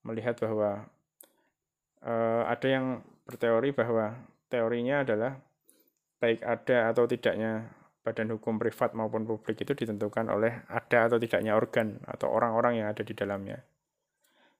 [0.04, 0.88] melihat bahwa
[2.02, 4.16] uh, ada yang berteori bahwa
[4.48, 5.36] teorinya adalah
[6.18, 7.68] baik ada atau tidaknya
[8.00, 12.88] badan hukum privat maupun publik itu ditentukan oleh ada atau tidaknya organ atau orang-orang yang
[12.88, 13.60] ada di dalamnya.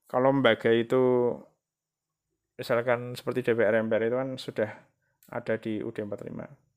[0.04, 1.32] Kalau lembaga itu
[2.58, 4.70] misalkan seperti DPR MPR itu kan sudah
[5.32, 6.68] ada di UD 45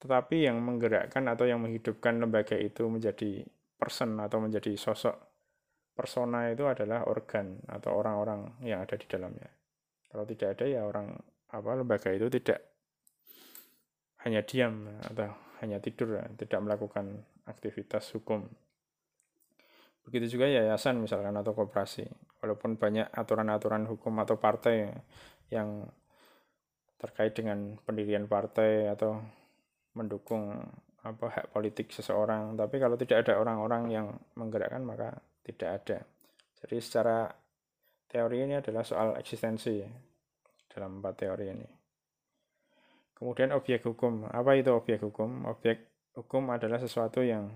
[0.00, 3.44] tetapi yang menggerakkan atau yang menghidupkan lembaga itu menjadi
[3.76, 5.29] person atau menjadi sosok
[6.00, 9.52] persona itu adalah organ atau orang-orang yang ada di dalamnya.
[10.08, 11.12] Kalau tidak ada ya orang
[11.52, 12.64] apa lembaga itu tidak
[14.24, 15.28] hanya diam atau
[15.60, 18.48] hanya tidur, tidak melakukan aktivitas hukum.
[20.08, 22.08] Begitu juga yayasan misalkan atau koperasi.
[22.40, 24.88] Walaupun banyak aturan-aturan hukum atau partai
[25.52, 25.84] yang
[26.96, 29.20] terkait dengan pendirian partai atau
[29.92, 30.64] mendukung
[31.00, 35.98] apa hak politik seseorang tapi kalau tidak ada orang-orang yang menggerakkan maka tidak ada.
[36.60, 37.28] Jadi secara
[38.10, 39.80] teori ini adalah soal eksistensi
[40.70, 41.68] dalam empat teori ini.
[43.14, 44.24] Kemudian objek hukum.
[44.32, 45.44] Apa itu objek hukum?
[45.44, 47.52] Objek hukum adalah sesuatu yang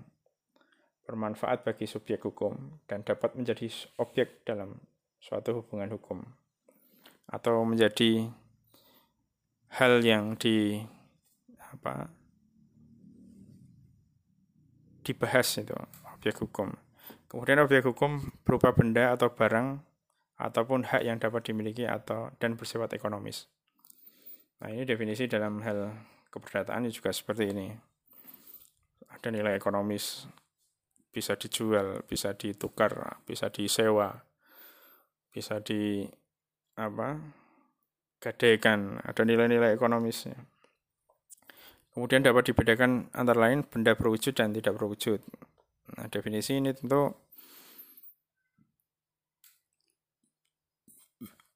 [1.05, 4.77] bermanfaat bagi subjek hukum dan dapat menjadi objek dalam
[5.17, 6.21] suatu hubungan hukum.
[7.25, 8.29] Atau menjadi
[9.73, 10.85] hal yang di
[11.73, 12.13] apa
[15.01, 15.77] dibahas itu
[16.13, 16.84] objek hukum.
[17.35, 19.83] Kemudian objek hukum berupa benda atau barang
[20.39, 23.51] ataupun hak yang dapat dimiliki atau dan bersifat ekonomis.
[24.63, 25.99] Nah, ini definisi dalam hal
[26.31, 27.75] keperdataan juga seperti ini.
[29.11, 30.31] Ada nilai ekonomis,
[31.11, 34.15] bisa dijual, bisa ditukar, bisa disewa,
[35.27, 36.07] bisa di
[36.79, 37.19] apa?
[38.23, 40.39] gadaikan, ada nilai-nilai ekonomisnya.
[41.91, 45.19] Kemudian dapat dibedakan antara lain benda berwujud dan tidak berwujud.
[45.99, 47.24] Nah, definisi ini tentu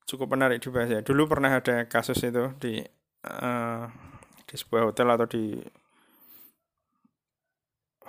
[0.09, 1.01] cukup menarik dibahas ya.
[1.05, 2.81] Dulu pernah ada kasus itu di
[3.29, 3.85] uh,
[4.49, 5.61] di sebuah hotel atau di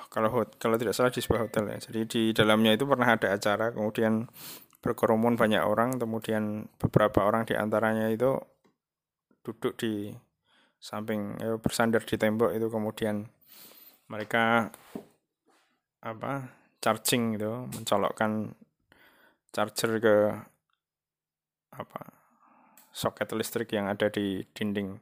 [0.09, 1.79] kalau kalau tidak salah di sebuah hotel ya.
[1.79, 4.25] Jadi di dalamnya itu pernah ada acara, kemudian
[4.81, 8.41] berkerumun banyak orang, kemudian beberapa orang di antaranya itu
[9.45, 10.09] duduk di
[10.81, 13.29] samping ya, bersandar di tembok itu kemudian
[14.09, 14.73] mereka
[16.01, 16.49] apa
[16.81, 18.57] charging itu mencolokkan
[19.53, 20.17] charger ke
[21.75, 22.11] apa
[22.91, 24.99] soket listrik yang ada di dinding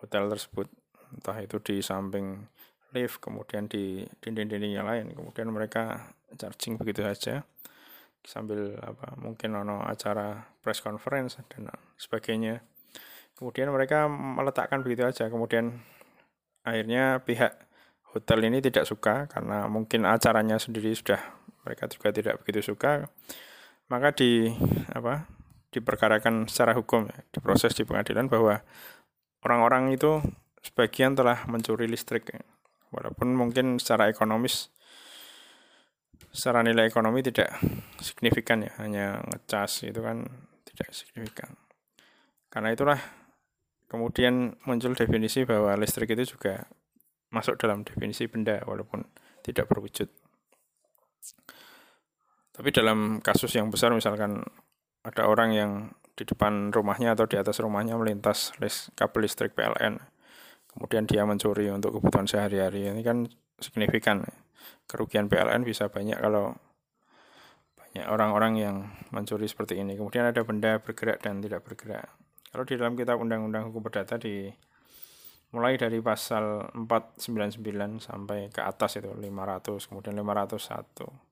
[0.00, 0.68] hotel tersebut
[1.16, 2.44] entah itu di samping
[2.92, 7.44] lift kemudian di dinding-dinding yang lain kemudian mereka charging begitu saja
[8.24, 12.60] sambil apa mungkin ono acara press conference dan sebagainya
[13.38, 15.30] Kemudian mereka meletakkan begitu aja.
[15.30, 15.78] Kemudian
[16.66, 17.54] akhirnya pihak
[18.10, 21.22] hotel ini tidak suka karena mungkin acaranya sendiri sudah
[21.62, 23.06] mereka juga tidak begitu suka.
[23.86, 24.50] Maka di
[24.90, 25.30] apa?
[25.72, 28.60] Diperkarakan secara hukum ya, diproses di pengadilan bahwa
[29.44, 30.20] orang-orang itu
[30.64, 32.32] sebagian telah mencuri listrik.
[32.88, 34.72] Walaupun mungkin secara ekonomis
[36.32, 37.52] secara nilai ekonomi tidak
[38.00, 40.24] signifikan ya, hanya ngecas itu kan
[40.64, 41.52] tidak signifikan.
[42.48, 43.00] Karena itulah
[43.88, 46.68] Kemudian muncul definisi bahwa listrik itu juga
[47.32, 49.00] masuk dalam definisi benda walaupun
[49.40, 50.12] tidak berwujud.
[52.52, 54.44] Tapi dalam kasus yang besar misalkan
[55.08, 55.72] ada orang yang
[56.12, 60.02] di depan rumahnya atau di atas rumahnya melintas list, kabel listrik PLN.
[60.74, 62.92] Kemudian dia mencuri untuk kebutuhan sehari-hari.
[62.92, 63.24] Ini kan
[63.58, 64.26] signifikan.
[64.88, 66.56] Kerugian PLN bisa banyak kalau
[67.76, 68.76] banyak orang-orang yang
[69.12, 69.96] mencuri seperti ini.
[69.96, 72.08] Kemudian ada benda bergerak dan tidak bergerak.
[72.48, 74.48] Kalau di dalam kitab Undang-Undang Hukum Perdata di
[75.52, 81.27] mulai dari pasal 499 sampai ke atas itu 500, kemudian 501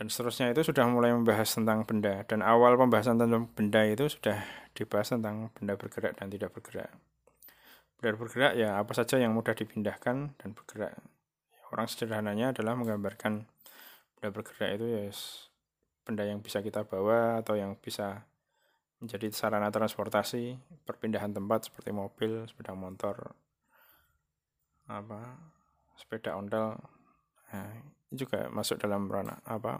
[0.00, 4.40] dan seterusnya itu sudah mulai membahas tentang benda dan awal pembahasan tentang benda itu sudah
[4.72, 6.88] dibahas tentang benda bergerak dan tidak bergerak.
[8.00, 10.96] Benda bergerak ya apa saja yang mudah dipindahkan dan bergerak.
[11.68, 13.44] Orang sederhananya adalah menggambarkan
[14.16, 15.04] benda bergerak itu ya
[16.08, 18.24] benda yang bisa kita bawa atau yang bisa
[19.04, 20.56] menjadi sarana transportasi
[20.88, 23.36] perpindahan tempat seperti mobil, sepeda motor,
[24.88, 25.36] apa,
[26.00, 26.80] sepeda ondel.
[27.52, 29.78] Nah, juga masuk dalam ranah apa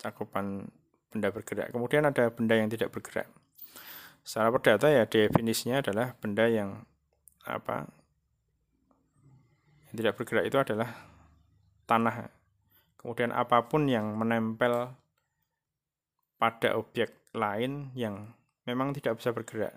[0.00, 0.68] cakupan
[1.12, 1.72] benda bergerak.
[1.72, 3.28] Kemudian ada benda yang tidak bergerak.
[4.24, 6.84] Secara perdata ya definisinya adalah benda yang
[7.48, 7.88] apa
[9.88, 10.88] yang tidak bergerak itu adalah
[11.88, 12.28] tanah.
[13.00, 14.92] Kemudian apa pun yang menempel
[16.36, 18.36] pada objek lain yang
[18.68, 19.74] memang tidak bisa bergerak,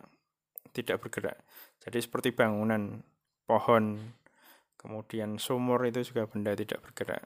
[0.75, 1.37] tidak bergerak.
[1.81, 3.01] Jadi seperti bangunan,
[3.47, 4.13] pohon,
[4.75, 7.23] kemudian sumur itu juga benda tidak bergerak.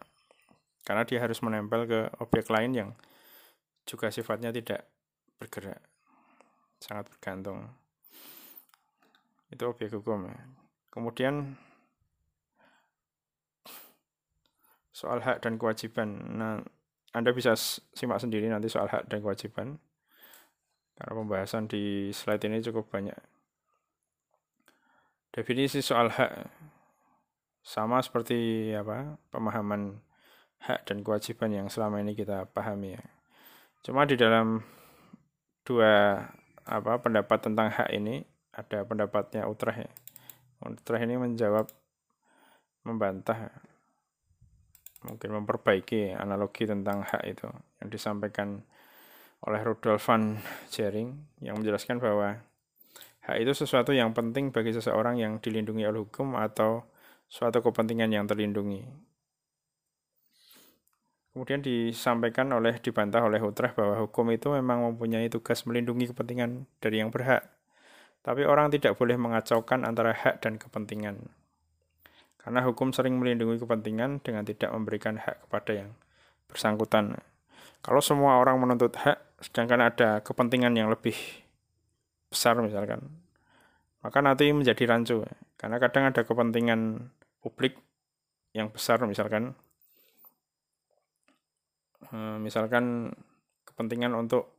[0.86, 2.90] Karena dia harus menempel ke objek lain yang
[3.90, 4.86] juga sifatnya tidak
[5.42, 5.82] bergerak.
[6.78, 7.66] Sangat bergantung.
[9.50, 10.30] Itu objek hukum.
[10.30, 10.38] Ya.
[10.94, 11.58] Kemudian
[14.94, 16.08] soal hak dan kewajiban.
[16.38, 16.62] Nah,
[17.12, 17.58] Anda bisa
[17.98, 19.82] simak sendiri nanti soal hak dan kewajiban.
[20.96, 23.18] Karena pembahasan di slide ini cukup banyak.
[25.36, 26.48] Definisi soal hak
[27.66, 30.05] sama seperti apa pemahaman
[30.66, 33.04] hak dan kewajiban yang selama ini kita pahami ya.
[33.86, 34.66] Cuma di dalam
[35.62, 36.26] dua
[36.66, 39.92] apa pendapat tentang hak ini ada pendapatnya Utrecht ya.
[40.66, 41.70] Utrecht ini menjawab
[42.86, 43.54] membantah
[45.06, 47.46] mungkin memperbaiki analogi tentang hak itu
[47.82, 48.66] yang disampaikan
[49.46, 50.42] oleh Rudolf van
[50.74, 51.14] Jering
[51.46, 52.42] yang menjelaskan bahwa
[53.30, 56.90] hak itu sesuatu yang penting bagi seseorang yang dilindungi oleh hukum atau
[57.30, 58.86] suatu kepentingan yang terlindungi.
[61.36, 67.04] Kemudian disampaikan oleh dibantah oleh Utrecht bahwa hukum itu memang mempunyai tugas melindungi kepentingan dari
[67.04, 67.44] yang berhak.
[68.24, 71.28] Tapi orang tidak boleh mengacaukan antara hak dan kepentingan.
[72.40, 75.90] Karena hukum sering melindungi kepentingan dengan tidak memberikan hak kepada yang
[76.48, 77.20] bersangkutan.
[77.84, 81.20] Kalau semua orang menuntut hak, sedangkan ada kepentingan yang lebih
[82.32, 83.12] besar misalkan,
[84.00, 85.28] maka nanti menjadi rancu.
[85.60, 87.12] Karena kadang ada kepentingan
[87.44, 87.76] publik
[88.56, 89.52] yang besar misalkan,
[92.14, 93.14] misalkan
[93.66, 94.52] kepentingan untuk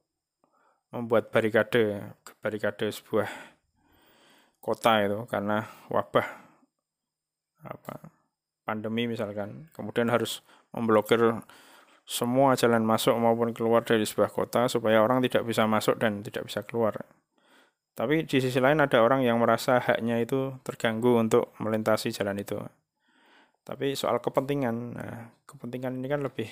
[0.91, 3.29] membuat barikade barikade sebuah
[4.63, 6.27] kota itu karena wabah
[7.67, 7.95] apa
[8.67, 10.43] pandemi misalkan kemudian harus
[10.75, 11.39] memblokir
[12.07, 16.47] semua jalan masuk maupun keluar dari sebuah kota supaya orang tidak bisa masuk dan tidak
[16.47, 17.03] bisa keluar.
[17.99, 22.63] Tapi di sisi lain ada orang yang merasa haknya itu terganggu untuk melintasi jalan itu.
[23.67, 26.47] Tapi soal kepentingan, nah, kepentingan ini kan lebih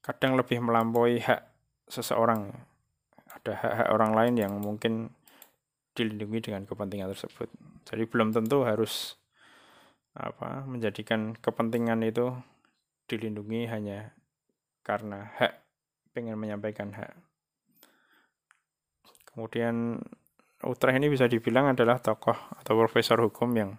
[0.00, 1.46] kadang lebih melampaui hak
[1.88, 2.52] seseorang.
[3.30, 5.14] Ada hak-hak orang lain yang mungkin
[5.94, 7.48] dilindungi dengan kepentingan tersebut.
[7.86, 9.16] Jadi belum tentu harus
[10.10, 12.34] apa menjadikan kepentingan itu
[13.06, 14.10] dilindungi hanya
[14.82, 15.52] karena hak
[16.10, 17.14] pengen menyampaikan hak.
[19.30, 20.02] Kemudian
[20.60, 23.70] Utrecht ini bisa dibilang adalah tokoh atau profesor hukum yang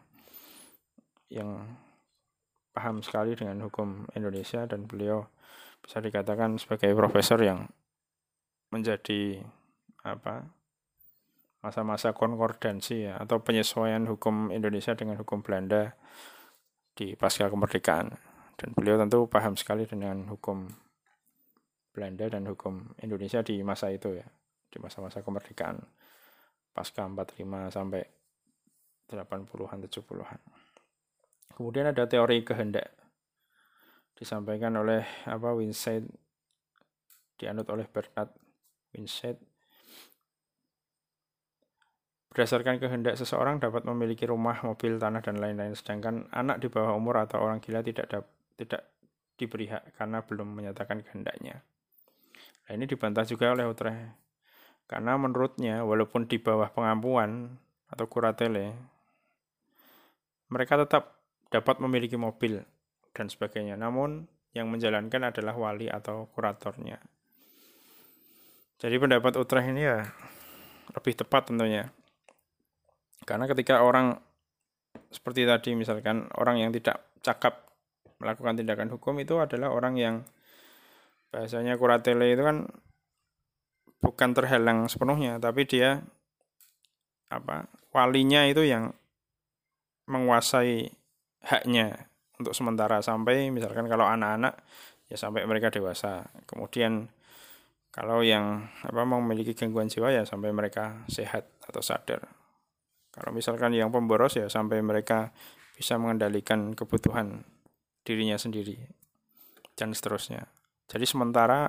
[1.29, 1.77] yang
[2.73, 5.27] paham sekali dengan hukum Indonesia dan beliau
[5.81, 7.67] bisa dikatakan sebagai profesor yang
[8.71, 9.41] menjadi
[10.01, 10.47] apa
[11.61, 15.93] masa-masa konkordansi ya, atau penyesuaian hukum Indonesia dengan hukum Belanda
[16.97, 18.17] di pasca kemerdekaan
[18.57, 20.69] dan beliau tentu paham sekali dengan hukum
[21.93, 24.25] Belanda dan hukum Indonesia di masa itu ya
[24.71, 25.77] di masa-masa kemerdekaan
[26.71, 27.35] pasca 45
[27.69, 28.01] sampai
[29.11, 30.39] 80-an 70-an.
[31.51, 33.00] Kemudian ada teori kehendak
[34.21, 36.05] disampaikan oleh apa Winsett
[37.41, 38.29] dianut oleh Bernard
[38.93, 39.41] Winsett
[42.31, 45.75] Berdasarkan kehendak seseorang dapat memiliki rumah, mobil, tanah, dan lain-lain.
[45.75, 48.07] Sedangkan anak di bawah umur atau orang gila tidak
[48.55, 48.87] tidak
[49.35, 51.59] diberi hak karena belum menyatakan kehendaknya.
[52.63, 54.15] Nah, ini dibantah juga oleh Utrecht.
[54.87, 57.51] Karena menurutnya, walaupun di bawah pengampuan
[57.91, 58.79] atau kuratele,
[60.47, 61.19] mereka tetap
[61.51, 62.63] dapat memiliki mobil,
[63.11, 63.75] dan sebagainya.
[63.75, 66.99] Namun yang menjalankan adalah wali atau kuratornya.
[68.81, 70.03] Jadi pendapat Utrecht ini ya
[70.91, 71.87] lebih tepat tentunya.
[73.23, 74.17] Karena ketika orang
[75.11, 77.71] seperti tadi misalkan orang yang tidak cakap
[78.19, 80.15] melakukan tindakan hukum itu adalah orang yang
[81.31, 82.67] bahasanya kuratele itu kan
[84.03, 86.03] bukan terhalang sepenuhnya tapi dia
[87.31, 88.91] apa walinya itu yang
[90.09, 90.91] menguasai
[91.47, 92.10] haknya
[92.41, 94.57] untuk sementara sampai misalkan kalau anak-anak
[95.07, 96.25] ya sampai mereka dewasa.
[96.49, 97.07] Kemudian
[97.91, 102.25] kalau yang apa memiliki gangguan jiwa ya sampai mereka sehat atau sadar.
[103.11, 105.35] Kalau misalkan yang pemboros ya sampai mereka
[105.75, 107.43] bisa mengendalikan kebutuhan
[108.07, 108.79] dirinya sendiri
[109.75, 110.47] dan seterusnya.
[110.87, 111.67] Jadi sementara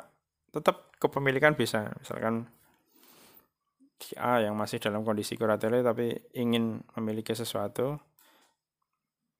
[0.54, 2.46] tetap kepemilikan bisa misalkan
[3.98, 7.98] si A yang masih dalam kondisi kuratele tapi ingin memiliki sesuatu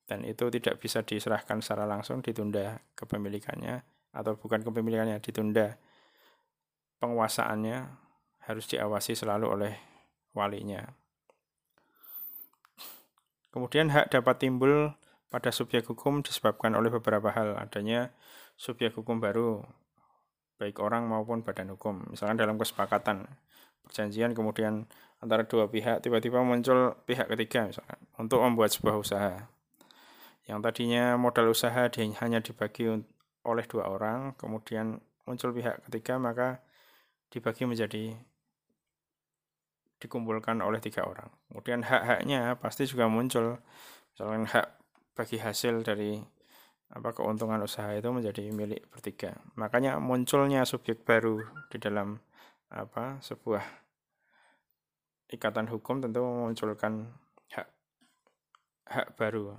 [0.06, 5.78] dan itu tidak bisa diserahkan secara langsung ditunda kepemilikannya atau bukan kepemilikannya ditunda
[7.00, 7.78] penguasaannya
[8.46, 9.74] harus diawasi selalu oleh
[10.34, 10.82] walinya.
[13.52, 14.96] Kemudian hak dapat timbul
[15.28, 18.12] pada subjek hukum disebabkan oleh beberapa hal adanya
[18.56, 19.64] subjek hukum baru
[20.56, 22.04] baik orang maupun badan hukum.
[22.12, 23.28] Misalkan dalam kesepakatan
[23.84, 24.86] perjanjian kemudian
[25.18, 29.51] antara dua pihak tiba-tiba muncul pihak ketiga misalkan untuk membuat sebuah usaha
[30.46, 32.90] yang tadinya modal usaha hanya dibagi
[33.42, 36.62] oleh dua orang, kemudian muncul pihak ketiga, maka
[37.30, 38.18] dibagi menjadi
[40.02, 41.30] dikumpulkan oleh tiga orang.
[41.46, 43.62] Kemudian hak-haknya pasti juga muncul,
[44.12, 44.66] misalkan hak
[45.14, 46.18] bagi hasil dari
[46.92, 49.38] apa keuntungan usaha itu menjadi milik bertiga.
[49.54, 51.40] Makanya munculnya subjek baru
[51.70, 52.18] di dalam
[52.68, 53.62] apa sebuah
[55.32, 57.08] ikatan hukum tentu memunculkan
[57.52, 57.68] hak
[58.90, 59.56] hak baru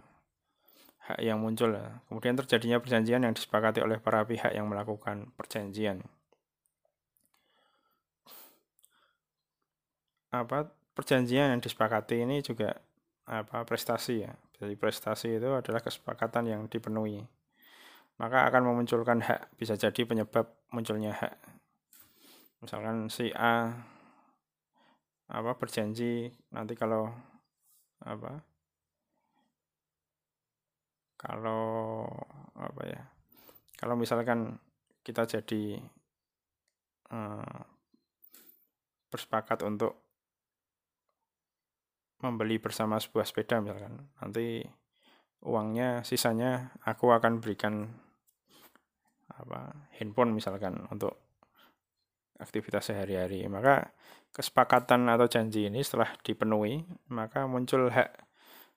[1.04, 1.76] hak yang muncul.
[2.08, 6.00] Kemudian terjadinya perjanjian yang disepakati oleh para pihak yang melakukan perjanjian.
[10.32, 12.80] Apa perjanjian yang disepakati ini juga
[13.28, 14.34] apa prestasi ya.
[14.64, 17.20] Jadi prestasi itu adalah kesepakatan yang dipenuhi.
[18.16, 21.36] Maka akan memunculkan hak, bisa jadi penyebab munculnya hak.
[22.64, 23.76] Misalkan si A
[25.28, 27.12] apa berjanji nanti kalau
[28.04, 28.44] apa
[31.24, 32.04] kalau
[32.60, 33.02] apa ya
[33.80, 34.60] kalau misalkan
[35.04, 35.80] kita jadi
[37.12, 37.60] eh,
[39.08, 40.00] bersepakat untuk
[42.24, 44.64] membeli bersama sebuah sepeda misalkan nanti
[45.44, 47.92] uangnya sisanya aku akan berikan
[49.34, 51.20] apa handphone misalkan untuk
[52.40, 53.46] aktivitas sehari-hari.
[53.48, 53.92] Maka
[54.34, 56.82] kesepakatan atau janji ini setelah dipenuhi
[57.14, 58.10] maka muncul hak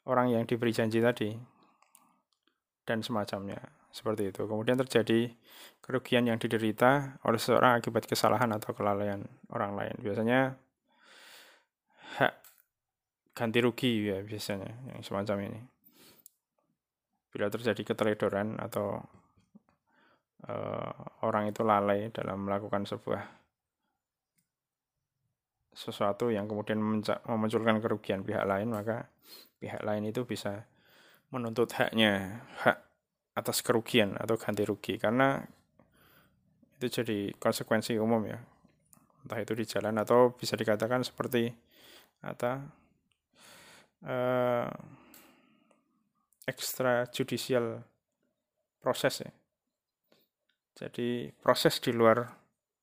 [0.05, 1.33] orang yang diberi janji tadi
[2.87, 3.59] dan semacamnya.
[3.91, 4.47] Seperti itu.
[4.47, 5.35] Kemudian terjadi
[5.83, 9.97] kerugian yang diderita oleh seseorang akibat kesalahan atau kelalaian orang lain.
[9.99, 10.55] Biasanya
[12.23, 12.35] hak
[13.37, 15.61] ganti rugi ya biasanya yang semacam ini.
[17.35, 19.03] Bila terjadi keteledoran atau
[20.49, 20.93] uh,
[21.27, 23.23] orang itu lalai dalam melakukan sebuah
[25.77, 26.81] sesuatu yang kemudian
[27.29, 29.13] memunculkan kerugian pihak lain maka
[29.61, 30.65] pihak lain itu bisa
[31.31, 32.79] menuntut haknya hak
[33.37, 35.43] atas kerugian atau ganti rugi karena
[36.77, 38.39] itu jadi konsekuensi umum ya
[39.27, 41.51] entah itu di jalan atau bisa dikatakan seperti
[42.23, 42.63] atau
[44.07, 44.71] uh,
[46.47, 47.83] extrajudicial
[48.79, 49.33] proses ya.
[50.77, 52.23] Jadi proses di luar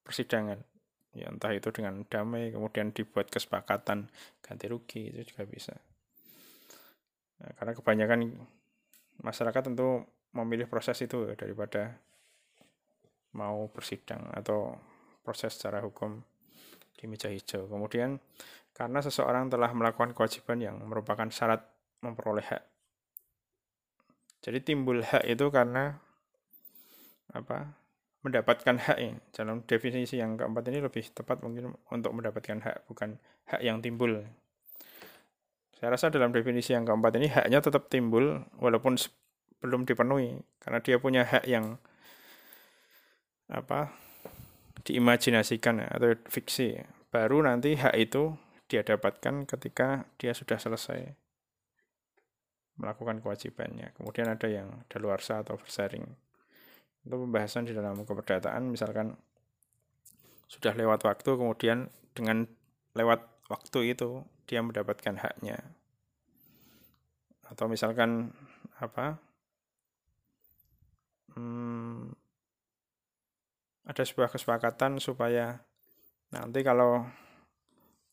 [0.03, 0.59] persidangan.
[1.13, 4.11] Ya entah itu dengan damai kemudian dibuat kesepakatan
[4.43, 5.73] ganti rugi itu juga bisa.
[7.43, 8.19] Nah, karena kebanyakan
[9.19, 11.93] masyarakat tentu memilih proses itu daripada
[13.35, 14.79] mau bersidang atau
[15.21, 16.23] proses secara hukum
[16.95, 17.67] di meja hijau.
[17.67, 18.17] Kemudian
[18.73, 21.61] karena seseorang telah melakukan kewajiban yang merupakan syarat
[22.01, 22.63] memperoleh hak.
[24.43, 25.99] Jadi timbul hak itu karena
[27.33, 27.83] apa?
[28.23, 29.19] mendapatkan hak ini.
[29.35, 33.19] Dalam definisi yang keempat ini lebih tepat mungkin untuk mendapatkan hak, bukan
[33.51, 34.23] hak yang timbul.
[35.83, 38.95] Saya rasa dalam definisi yang keempat ini haknya tetap timbul walaupun
[39.59, 41.75] belum dipenuhi karena dia punya hak yang
[43.51, 43.91] apa
[44.87, 46.79] diimajinasikan atau fiksi.
[47.11, 48.31] Baru nanti hak itu
[48.71, 51.03] dia dapatkan ketika dia sudah selesai
[52.79, 53.91] melakukan kewajibannya.
[53.99, 56.07] Kemudian ada yang daluarsa atau versaring.
[57.03, 59.19] Itu pembahasan di dalam keperdataan, misalkan
[60.47, 62.47] sudah lewat waktu, kemudian dengan
[62.95, 65.59] lewat waktu itu dia mendapatkan haknya.
[67.47, 68.31] Atau misalkan
[68.79, 69.19] apa?
[71.33, 72.13] Hmm,
[73.83, 75.59] ada sebuah kesepakatan supaya
[76.31, 77.03] nanti kalau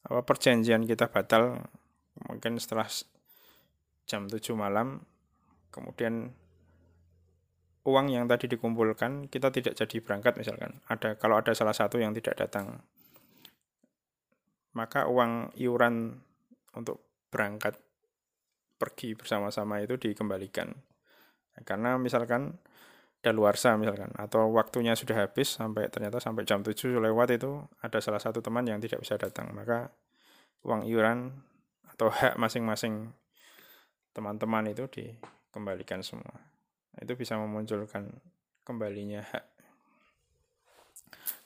[0.01, 1.61] apa perjanjian kita batal
[2.29, 2.89] mungkin setelah
[4.09, 5.05] jam 7 malam
[5.69, 6.33] kemudian
[7.85, 12.13] uang yang tadi dikumpulkan kita tidak jadi berangkat misalkan ada kalau ada salah satu yang
[12.13, 12.81] tidak datang
[14.75, 16.21] maka uang iuran
[16.75, 17.79] untuk berangkat
[18.81, 20.73] pergi bersama-sama itu dikembalikan.
[21.67, 22.57] Karena misalkan
[23.21, 28.17] daluarsa misalkan atau waktunya sudah habis sampai ternyata sampai jam 7 lewat itu ada salah
[28.17, 29.53] satu teman yang tidak bisa datang.
[29.53, 29.93] Maka
[30.65, 31.29] uang iuran
[31.93, 33.13] atau hak masing-masing
[34.17, 36.41] teman-teman itu dikembalikan semua.
[36.97, 38.09] Itu bisa memunculkan
[38.65, 39.45] kembalinya hak.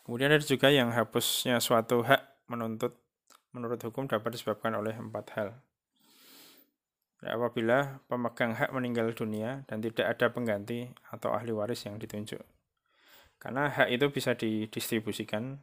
[0.07, 3.03] Kemudian ada juga yang hapusnya suatu hak menuntut
[3.55, 5.48] menurut hukum dapat disebabkan oleh empat hal
[7.24, 12.40] apabila pemegang hak meninggal dunia dan tidak ada pengganti atau ahli waris yang ditunjuk.
[13.40, 15.57] Karena hak itu bisa didistribusikan,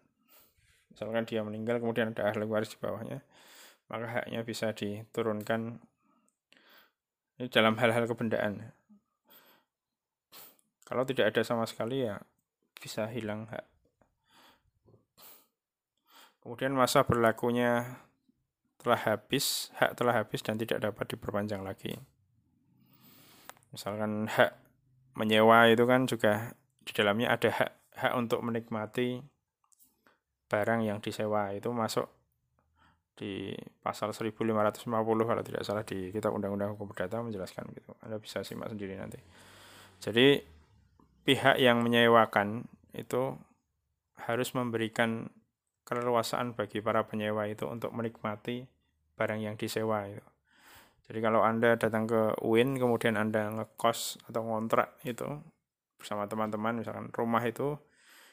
[0.90, 3.22] misalkan dia meninggal kemudian ada ahli waris di bawahnya,
[3.90, 5.82] maka haknya bisa diturunkan
[7.42, 8.74] ini dalam hal-hal kebendaan.
[10.86, 12.20] Kalau tidak ada sama sekali ya
[12.78, 13.71] bisa hilang hak.
[16.42, 18.02] Kemudian masa berlakunya
[18.82, 22.02] telah habis, hak telah habis dan tidak dapat diperpanjang lagi.
[23.70, 24.58] Misalkan hak
[25.14, 27.72] menyewa itu kan juga di dalamnya ada hak
[28.02, 29.22] hak untuk menikmati
[30.50, 32.10] barang yang disewa itu masuk
[33.16, 33.54] di
[33.86, 34.82] pasal 1550
[35.30, 37.94] kalau tidak salah di kitab undang-undang hukum perdata menjelaskan gitu.
[38.02, 39.22] Anda bisa simak sendiri nanti.
[40.02, 40.42] Jadi
[41.22, 42.66] pihak yang menyewakan
[42.98, 43.38] itu
[44.18, 45.30] harus memberikan
[45.84, 48.66] keleluasaan bagi para penyewa itu untuk menikmati
[49.18, 50.26] barang yang disewa itu.
[51.12, 55.28] Jadi kalau Anda datang ke UIN kemudian Anda ngekos atau ngontrak itu
[56.00, 57.78] bersama teman-teman misalkan rumah itu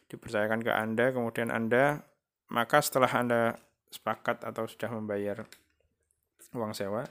[0.09, 2.01] dipercayakan ke Anda kemudian Anda
[2.49, 3.59] maka setelah Anda
[3.93, 5.45] sepakat atau sudah membayar
[6.57, 7.05] uang sewa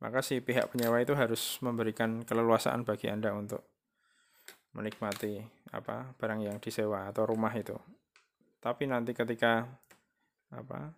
[0.00, 3.64] maka si pihak penyewa itu harus memberikan keleluasaan bagi Anda untuk
[4.72, 5.44] menikmati
[5.76, 7.76] apa barang yang disewa atau rumah itu.
[8.60, 9.64] Tapi nanti ketika
[10.52, 10.92] apa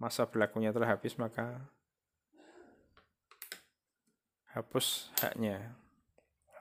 [0.00, 1.60] masa berlakunya telah habis maka
[4.56, 5.76] hapus haknya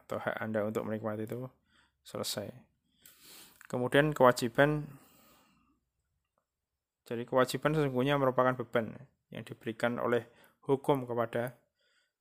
[0.03, 1.47] atau hak Anda untuk menikmati itu
[2.03, 2.51] selesai.
[3.71, 4.85] Kemudian kewajiban
[7.03, 8.95] jadi kewajiban sesungguhnya merupakan beban
[9.31, 10.23] yang diberikan oleh
[10.63, 11.55] hukum kepada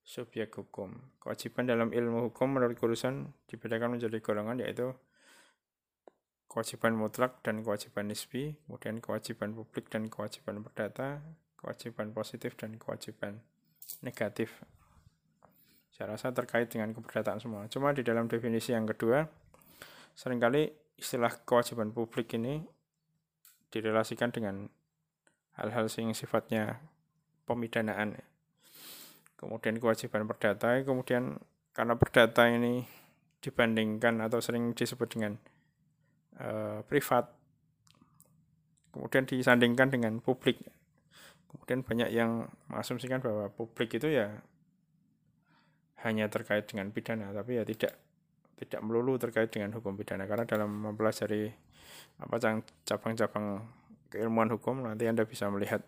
[0.02, 0.90] subjek hukum.
[1.22, 4.90] Kewajiban dalam ilmu hukum menurut Kurusan dibedakan menjadi golongan yaitu
[6.52, 11.24] kewajiban mutlak dan kewajiban nisbi, kemudian kewajiban publik dan kewajiban perdata,
[11.56, 13.40] kewajiban positif dan kewajiban
[14.04, 14.60] negatif.
[15.96, 17.64] Saya rasa terkait dengan keperdataan semua.
[17.72, 19.24] Cuma di dalam definisi yang kedua,
[20.12, 20.68] sering kali
[21.00, 22.60] istilah kewajiban publik ini
[23.72, 24.68] direlasikan dengan
[25.56, 26.84] hal-hal yang sifatnya
[27.48, 28.20] pemidanaan.
[29.40, 31.40] Kemudian kewajiban perdata, kemudian
[31.72, 32.84] karena perdata ini
[33.40, 35.40] dibandingkan atau sering disebut dengan
[36.42, 37.30] uh, privat,
[38.90, 40.58] kemudian disandingkan dengan publik.
[41.48, 44.42] Kemudian banyak yang mengasumsikan bahwa publik itu ya
[46.02, 47.94] hanya terkait dengan pidana, tapi ya tidak
[48.62, 51.50] tidak melulu terkait dengan hukum pidana karena dalam mempelajari
[52.22, 53.58] apa cabang-cabang
[54.06, 55.82] keilmuan hukum nanti Anda bisa melihat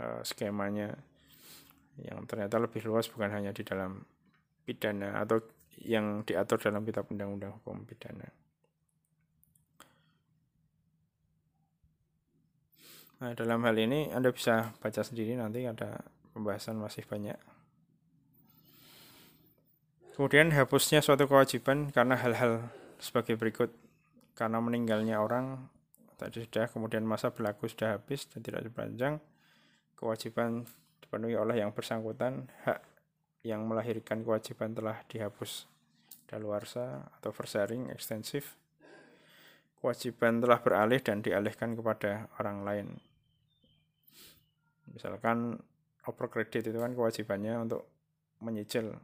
[0.00, 0.96] uh, skemanya
[2.00, 4.00] yang ternyata lebih luas bukan hanya di dalam
[4.64, 5.42] pidana atau
[5.82, 8.26] yang diatur dalam kitab undang-undang hukum pidana.
[13.18, 17.34] Nah, dalam hal ini Anda bisa baca sendiri nanti ada pembahasan masih banyak.
[20.14, 23.70] Kemudian hapusnya suatu kewajiban karena hal-hal sebagai berikut.
[24.38, 25.66] Karena meninggalnya orang
[26.14, 29.18] tadi sudah, kemudian masa berlaku sudah habis dan tidak dipanjang,
[29.98, 30.62] kewajiban
[31.02, 32.82] dipenuhi oleh yang bersangkutan, hak
[33.42, 35.66] yang melahirkan kewajiban telah dihapus
[36.30, 38.58] daluarsa atau versaring ekstensif,
[39.78, 42.88] kewajiban telah beralih dan dialihkan kepada orang lain.
[44.90, 45.58] Misalkan
[46.08, 47.86] oper kredit itu kan kewajibannya untuk
[48.42, 48.96] menyicil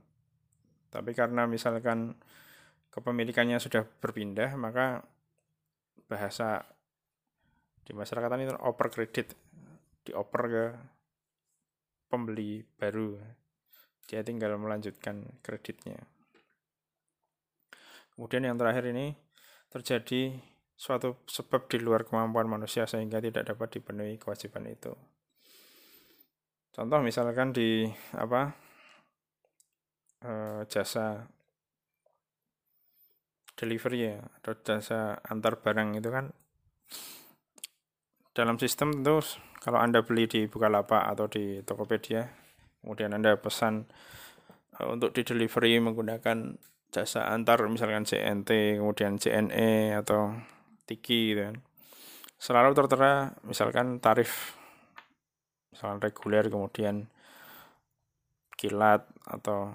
[0.95, 2.14] tapi karena misalkan
[2.95, 5.03] kepemilikannya sudah berpindah, maka
[6.07, 6.62] bahasa
[7.83, 9.35] di masyarakat ini oper kredit,
[10.07, 10.64] dioper ke
[12.07, 13.18] pembeli baru.
[14.07, 15.99] Dia tinggal melanjutkan kreditnya.
[18.14, 19.18] Kemudian yang terakhir ini
[19.75, 20.39] terjadi
[20.85, 24.93] suatu sebab di luar kemampuan manusia sehingga tidak dapat dipenuhi kewajiban itu.
[26.76, 28.53] Contoh misalkan di apa
[30.28, 31.24] uh, jasa
[33.57, 36.28] delivery ya atau jasa antar barang itu kan
[38.37, 42.28] dalam sistem tentu kalau Anda beli di Bukalapak atau di Tokopedia
[42.85, 43.89] kemudian Anda pesan
[44.82, 46.61] uh, untuk di delivery menggunakan
[46.93, 50.35] jasa antar misalkan CNT kemudian CNE atau
[50.85, 51.57] Tiki gitu kan
[52.37, 54.59] selalu tertera misalkan tarif
[55.72, 57.09] misalkan reguler kemudian
[58.55, 59.72] kilat atau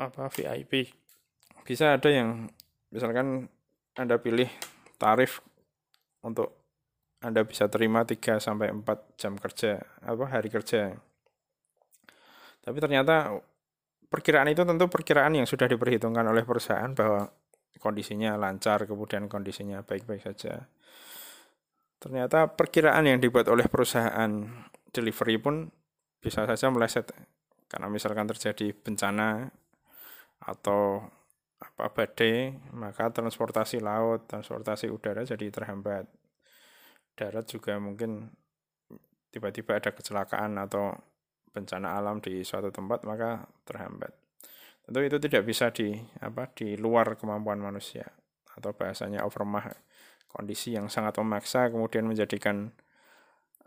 [0.00, 0.90] apa VIP
[1.62, 2.50] bisa ada yang
[2.90, 3.46] misalkan
[3.94, 4.50] Anda pilih
[4.98, 5.38] tarif
[6.26, 6.58] untuk
[7.22, 10.90] Anda bisa terima 3 sampai 4 jam kerja apa hari kerja.
[12.62, 13.30] Tapi ternyata
[14.10, 17.30] perkiraan itu tentu perkiraan yang sudah diperhitungkan oleh perusahaan bahwa
[17.80, 20.68] kondisinya lancar kemudian kondisinya baik-baik saja.
[22.02, 24.30] Ternyata perkiraan yang dibuat oleh perusahaan
[24.90, 25.70] delivery pun
[26.18, 27.14] bisa saja meleset
[27.70, 29.48] karena misalkan terjadi bencana
[30.42, 31.00] atau
[31.62, 36.10] apa badai, maka transportasi laut, transportasi udara jadi terhambat.
[37.14, 38.34] Darat juga mungkin
[39.30, 40.92] tiba-tiba ada kecelakaan atau
[41.54, 44.21] bencana alam di suatu tempat maka terhambat.
[44.82, 48.10] Tentu itu tidak bisa di apa di luar kemampuan manusia
[48.52, 49.72] atau bahasanya overmah
[50.28, 52.72] kondisi yang sangat memaksa kemudian menjadikan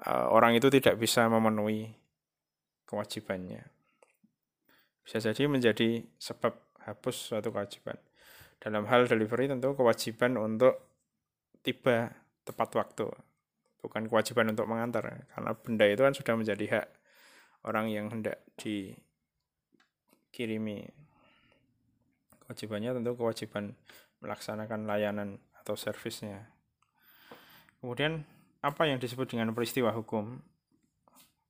[0.01, 1.93] uh, orang itu tidak bisa memenuhi
[2.89, 3.69] kewajibannya.
[5.05, 6.57] Bisa jadi menjadi sebab
[6.89, 7.97] hapus suatu kewajiban.
[8.57, 10.81] Dalam hal delivery tentu kewajiban untuk
[11.61, 12.09] tiba
[12.41, 13.05] tepat waktu,
[13.85, 15.29] bukan kewajiban untuk mengantar.
[15.29, 16.89] Karena benda itu kan sudah menjadi hak
[17.69, 19.05] orang yang hendak dikirimi.
[22.45, 23.73] Kewajibannya tentu kewajiban
[24.21, 26.45] melaksanakan layanan atau servisnya.
[27.81, 28.25] Kemudian
[28.61, 30.41] apa yang disebut dengan peristiwa hukum?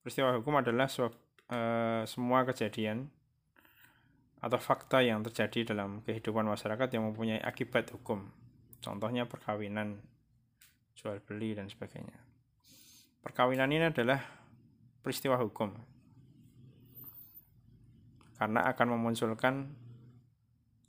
[0.04, 3.12] Peristiwa hukum adalah uh, semua kejadian
[4.44, 8.30] atau fakta yang terjadi dalam kehidupan masyarakat yang mempunyai akibat hukum.
[8.84, 9.98] Contohnya perkawinan,
[10.94, 12.22] jual beli dan sebagainya.
[13.26, 14.22] Perkawinan ini adalah
[15.02, 15.74] peristiwa hukum.
[18.38, 19.74] Karena akan memunculkan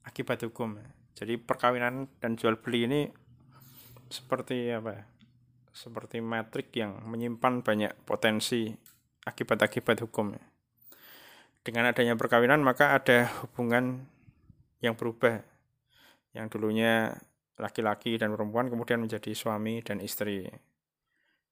[0.06, 0.78] akibat hukum.
[1.18, 3.00] Jadi perkawinan dan jual beli ini
[4.08, 5.16] seperti apa?
[5.76, 8.72] seperti matrik yang menyimpan banyak potensi
[9.28, 10.32] akibat-akibat hukum.
[11.60, 14.08] Dengan adanya perkawinan maka ada hubungan
[14.80, 15.44] yang berubah.
[16.32, 17.12] Yang dulunya
[17.60, 20.48] laki-laki dan perempuan kemudian menjadi suami dan istri.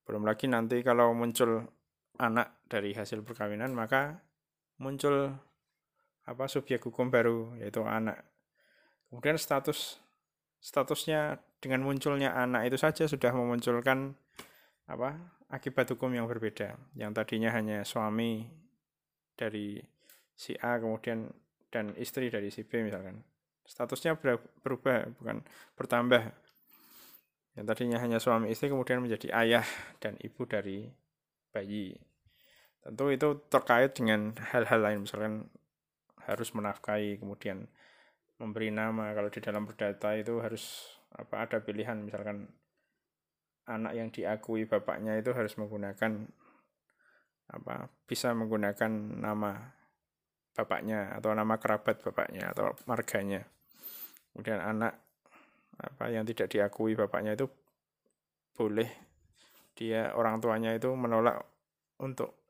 [0.08, 1.68] Belum lagi nanti kalau muncul
[2.16, 4.24] anak dari hasil perkawinan maka
[4.80, 5.36] muncul
[6.24, 8.24] apa subjek hukum baru yaitu anak.
[9.14, 10.02] Kemudian status
[10.58, 14.18] statusnya dengan munculnya anak itu saja sudah memunculkan
[14.90, 15.14] apa
[15.54, 16.74] akibat hukum yang berbeda.
[16.98, 18.50] Yang tadinya hanya suami
[19.38, 19.78] dari
[20.34, 21.30] si A kemudian
[21.70, 23.22] dan istri dari si B misalkan.
[23.62, 24.18] Statusnya
[24.66, 25.46] berubah bukan
[25.78, 26.34] bertambah
[27.54, 29.66] yang tadinya hanya suami istri kemudian menjadi ayah
[30.02, 30.90] dan ibu dari
[31.54, 31.94] bayi.
[32.82, 35.46] Tentu itu terkait dengan hal-hal lain, misalkan
[36.26, 37.70] harus menafkahi, kemudian
[38.38, 39.14] memberi nama.
[39.14, 42.50] Kalau di dalam perdata itu harus apa ada pilihan, misalkan
[43.64, 46.28] anak yang diakui bapaknya itu harus menggunakan
[47.44, 49.72] apa bisa menggunakan nama
[50.54, 53.44] bapaknya atau nama kerabat bapaknya atau marganya.
[54.32, 54.98] Kemudian anak
[55.74, 57.50] apa yang tidak diakui bapaknya itu
[58.54, 58.86] boleh
[59.74, 61.42] dia orang tuanya itu menolak
[61.98, 62.46] untuk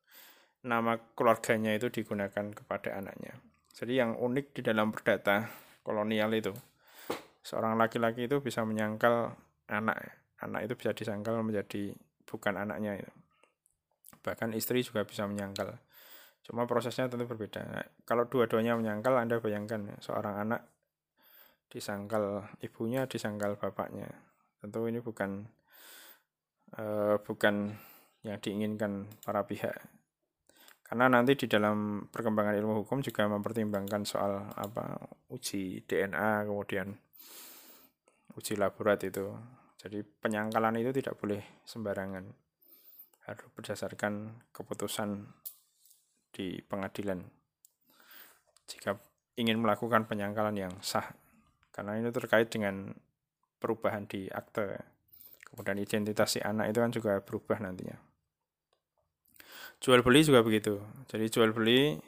[0.65, 3.37] nama keluarganya itu digunakan kepada anaknya.
[3.73, 6.51] Jadi yang unik di dalam perdata kolonial itu
[7.45, 9.37] seorang laki-laki itu bisa menyangkal
[9.69, 10.17] anak.
[10.41, 11.93] Anak itu bisa disangkal menjadi
[12.25, 13.13] bukan anaknya itu.
[14.25, 15.77] Bahkan istri juga bisa menyangkal.
[16.45, 17.65] Cuma prosesnya tentu berbeda.
[18.05, 20.65] Kalau dua-duanya menyangkal, Anda bayangkan seorang anak
[21.73, 24.09] disangkal ibunya, disangkal bapaknya.
[24.61, 25.45] Tentu ini bukan
[26.81, 27.73] uh, bukan
[28.25, 29.94] yang diinginkan para pihak.
[30.85, 35.01] Karena nanti di dalam perkembangan ilmu hukum juga mempertimbangkan soal apa
[35.33, 36.93] uji DNA kemudian
[38.37, 39.33] uji laborat itu.
[39.81, 42.25] Jadi penyangkalan itu tidak boleh sembarangan.
[43.25, 45.25] Harus berdasarkan keputusan
[46.37, 47.25] di pengadilan.
[48.69, 48.97] Jika
[49.41, 51.11] ingin melakukan penyangkalan yang sah
[51.75, 52.95] karena ini terkait dengan
[53.59, 54.79] perubahan di akte
[55.51, 57.99] kemudian identitas si anak itu kan juga berubah nantinya
[59.85, 60.81] jual beli juga begitu.
[61.13, 62.01] Jadi jual beli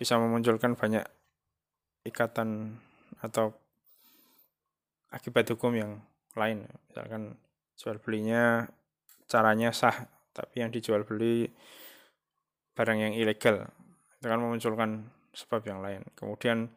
[0.00, 1.04] bisa memunculkan banyak
[2.08, 2.80] ikatan
[3.20, 3.52] atau
[5.12, 6.00] akibat hukum yang
[6.32, 6.64] lain.
[6.88, 7.36] Misalkan
[7.76, 8.64] jual belinya
[9.28, 11.52] caranya sah tapi yang dijual beli
[12.72, 13.68] barang yang ilegal.
[14.16, 14.90] Itu kan memunculkan
[15.36, 16.08] sebab yang lain.
[16.16, 16.72] Kemudian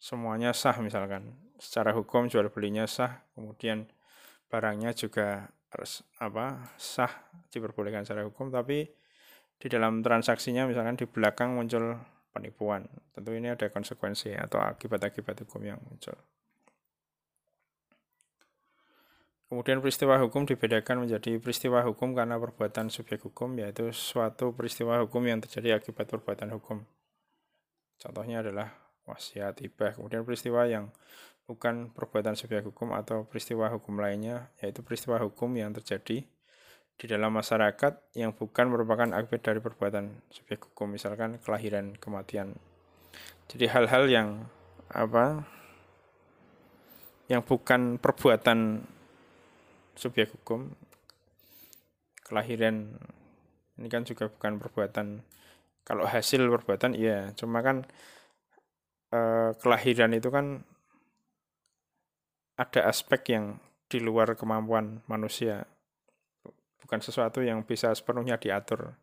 [0.00, 1.36] semuanya sah misalkan.
[1.60, 3.92] Secara hukum jual belinya sah kemudian
[4.48, 5.52] barangnya juga
[6.22, 7.10] apa sah
[7.52, 8.88] diperbolehkan secara hukum tapi
[9.56, 11.96] di dalam transaksinya misalkan di belakang muncul
[12.32, 12.84] penipuan
[13.16, 16.16] tentu ini ada konsekuensi atau akibat-akibat hukum yang muncul
[19.46, 25.22] Kemudian peristiwa hukum dibedakan menjadi peristiwa hukum karena perbuatan subjek hukum, yaitu suatu peristiwa hukum
[25.22, 26.82] yang terjadi akibat perbuatan hukum.
[27.94, 28.74] Contohnya adalah
[29.06, 30.90] wasiat, hibah, kemudian peristiwa yang
[31.46, 36.26] bukan perbuatan subjek hukum atau peristiwa hukum lainnya, yaitu peristiwa hukum yang terjadi
[36.96, 42.58] di dalam masyarakat yang bukan merupakan akibat dari perbuatan subjek hukum, misalkan kelahiran, kematian.
[43.46, 44.28] Jadi hal-hal yang
[44.90, 45.46] apa
[47.30, 48.82] yang bukan perbuatan
[49.94, 50.74] subjek hukum,
[52.26, 52.90] kelahiran
[53.78, 55.22] ini kan juga bukan perbuatan
[55.86, 57.86] kalau hasil perbuatan iya, cuma kan
[59.06, 60.66] Eh, kelahiran itu kan
[62.56, 65.68] ada aspek yang di luar kemampuan manusia.
[66.82, 68.96] Bukan sesuatu yang bisa sepenuhnya diatur.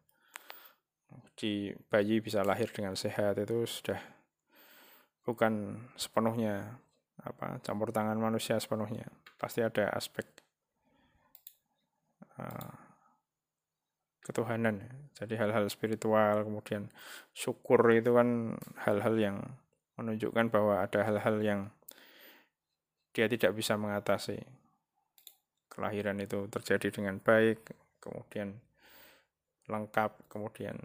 [1.37, 4.01] Di bayi bisa lahir dengan sehat itu sudah
[5.23, 6.77] bukan sepenuhnya
[7.23, 9.05] apa campur tangan manusia sepenuhnya.
[9.37, 10.25] Pasti ada aspek
[12.41, 12.73] uh,
[14.23, 14.81] ketuhanan.
[15.13, 16.89] Jadi hal-hal spiritual kemudian
[17.35, 19.37] syukur itu kan hal-hal yang
[19.99, 21.61] menunjukkan bahwa ada hal-hal yang
[23.13, 24.41] dia tidak bisa mengatasi.
[25.69, 27.61] Kelahiran itu terjadi dengan baik,
[28.01, 28.57] kemudian
[29.69, 30.75] lengkap, kemudian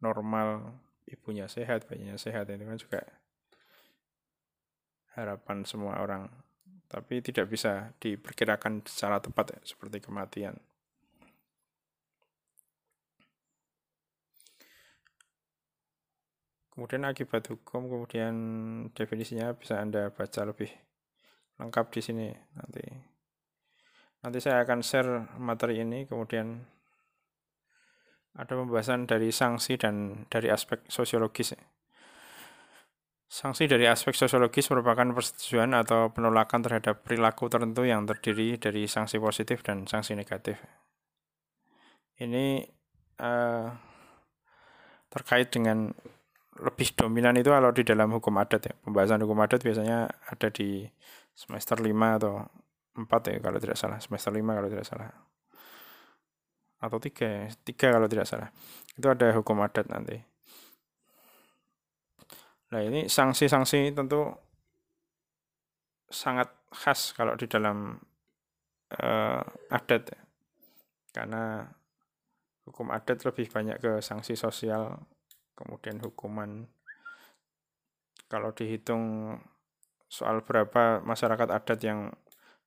[0.00, 3.00] normal, ibunya sehat, bayinya sehat, itu kan juga
[5.18, 6.30] harapan semua orang.
[6.86, 10.54] Tapi tidak bisa diperkirakan secara tepat seperti kematian.
[16.76, 18.34] Kemudian akibat hukum, kemudian
[18.92, 20.85] definisinya bisa Anda baca lebih
[21.60, 22.84] lengkap di sini nanti.
[24.24, 26.58] Nanti saya akan share materi ini, kemudian
[28.36, 31.56] ada pembahasan dari sanksi dan dari aspek sosiologis.
[33.26, 39.18] Sanksi dari aspek sosiologis merupakan persetujuan atau penolakan terhadap perilaku tertentu yang terdiri dari sanksi
[39.18, 40.62] positif dan sanksi negatif.
[42.16, 42.64] Ini
[43.20, 43.66] uh,
[45.10, 45.90] terkait dengan
[46.56, 48.74] lebih dominan itu kalau di dalam hukum adat ya.
[48.84, 50.88] Pembahasan hukum adat biasanya ada di
[51.36, 52.40] semester 5 atau
[52.96, 54.00] 4 ya kalau tidak salah.
[54.00, 55.12] Semester 5 kalau tidak salah.
[56.80, 57.44] Atau 3 ya.
[57.52, 58.48] 3 kalau tidak salah.
[58.96, 60.16] Itu ada hukum adat nanti.
[62.72, 64.32] Nah ini sanksi-sanksi tentu
[66.08, 67.98] sangat khas kalau di dalam
[68.94, 70.20] uh, adat ya.
[71.14, 71.66] karena
[72.66, 75.02] hukum adat lebih banyak ke sanksi sosial
[75.56, 76.68] kemudian hukuman
[78.26, 79.34] kalau dihitung
[80.16, 82.08] soal berapa masyarakat adat yang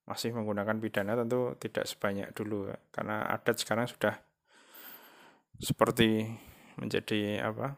[0.06, 2.78] masih menggunakan pidana tentu tidak sebanyak dulu ya.
[2.94, 4.22] karena adat sekarang sudah
[5.58, 6.30] seperti
[6.78, 7.78] menjadi apa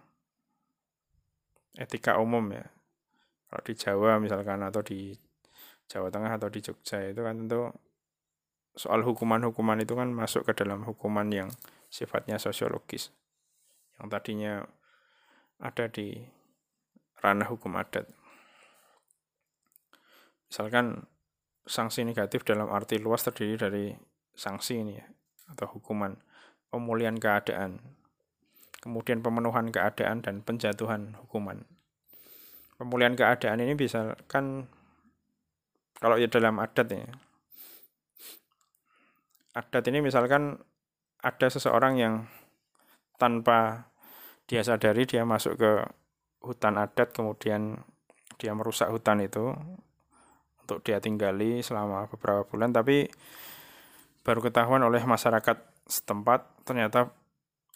[1.80, 2.68] etika umum ya.
[3.48, 5.12] Kalau di Jawa misalkan atau di
[5.92, 7.68] Jawa Tengah atau di Jogja itu kan tentu
[8.80, 11.50] soal hukuman-hukuman itu kan masuk ke dalam hukuman yang
[11.92, 13.12] sifatnya sosiologis.
[14.00, 14.54] Yang tadinya
[15.60, 16.16] ada di
[17.20, 18.08] ranah hukum adat.
[20.52, 21.08] Misalkan
[21.64, 23.86] sanksi negatif dalam arti luas terdiri dari
[24.36, 25.08] sanksi ini ya,
[25.56, 26.20] atau hukuman
[26.68, 27.80] pemulihan keadaan
[28.82, 31.64] kemudian pemenuhan keadaan dan penjatuhan hukuman.
[32.76, 34.66] Pemulihan keadaan ini bisa kan
[36.02, 37.06] kalau ya dalam adat ya.
[39.54, 40.58] Adat ini misalkan
[41.22, 42.26] ada seseorang yang
[43.22, 43.86] tanpa
[44.50, 45.72] dia sadari dia masuk ke
[46.42, 47.86] hutan adat kemudian
[48.42, 49.54] dia merusak hutan itu
[50.66, 53.10] untuk dia tinggali selama beberapa bulan tapi
[54.22, 55.58] baru ketahuan oleh masyarakat
[55.90, 57.10] setempat ternyata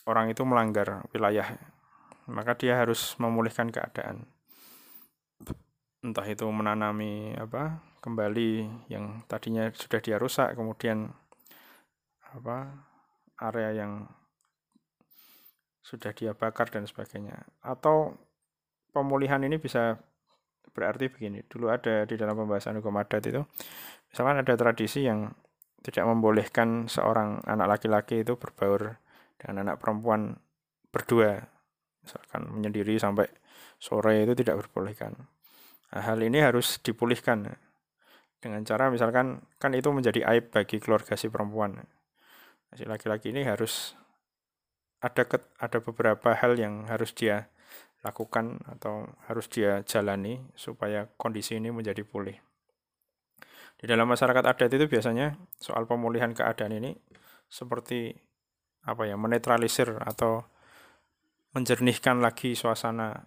[0.06, 1.58] orang itu melanggar wilayah,
[2.30, 4.30] maka dia harus memulihkan keadaan.
[6.06, 11.10] Entah itu menanami apa kembali yang tadinya sudah dia rusak, kemudian
[12.22, 12.86] apa
[13.42, 14.06] area yang
[15.82, 17.42] sudah dia bakar dan sebagainya.
[17.66, 18.14] Atau
[18.94, 19.98] pemulihan ini bisa
[20.76, 21.40] berarti begini.
[21.48, 23.42] Dulu ada di dalam pembahasan hukum adat itu,
[24.12, 25.32] misalkan ada tradisi yang
[25.86, 28.98] tidak membolehkan seorang anak laki-laki itu berbaur
[29.38, 30.34] dengan anak perempuan
[30.90, 31.46] berdua
[32.02, 33.30] misalkan menyendiri sampai
[33.78, 35.14] sore itu tidak diperbolehkan
[35.94, 37.54] nah, hal ini harus dipulihkan
[38.42, 41.86] dengan cara misalkan kan itu menjadi aib bagi keluarga si perempuan
[42.74, 43.94] si laki-laki ini harus
[45.06, 47.52] ada ke, ada beberapa hal yang harus dia
[48.06, 52.38] lakukan atau harus dia jalani supaya kondisi ini menjadi pulih.
[53.76, 56.94] Di dalam masyarakat adat itu biasanya soal pemulihan keadaan ini
[57.50, 58.14] seperti
[58.86, 60.46] apa ya menetralisir atau
[61.58, 63.26] menjernihkan lagi suasana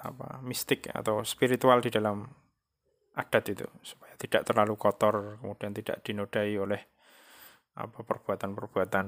[0.00, 2.24] apa mistik atau spiritual di dalam
[3.14, 6.80] adat itu supaya tidak terlalu kotor kemudian tidak dinodai oleh
[7.78, 9.06] apa perbuatan-perbuatan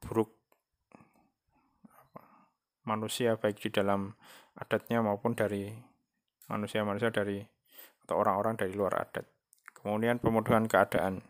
[0.00, 0.37] buruk
[2.88, 4.16] manusia baik di dalam
[4.56, 5.68] adatnya maupun dari
[6.48, 7.44] manusia-manusia dari
[8.08, 9.28] atau orang-orang dari luar adat.
[9.76, 11.20] Kemudian pemudahan keadaan.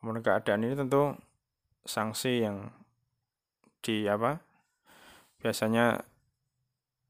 [0.00, 1.12] Pemudahan keadaan ini tentu
[1.84, 2.72] sanksi yang
[3.84, 4.42] di apa
[5.38, 6.02] biasanya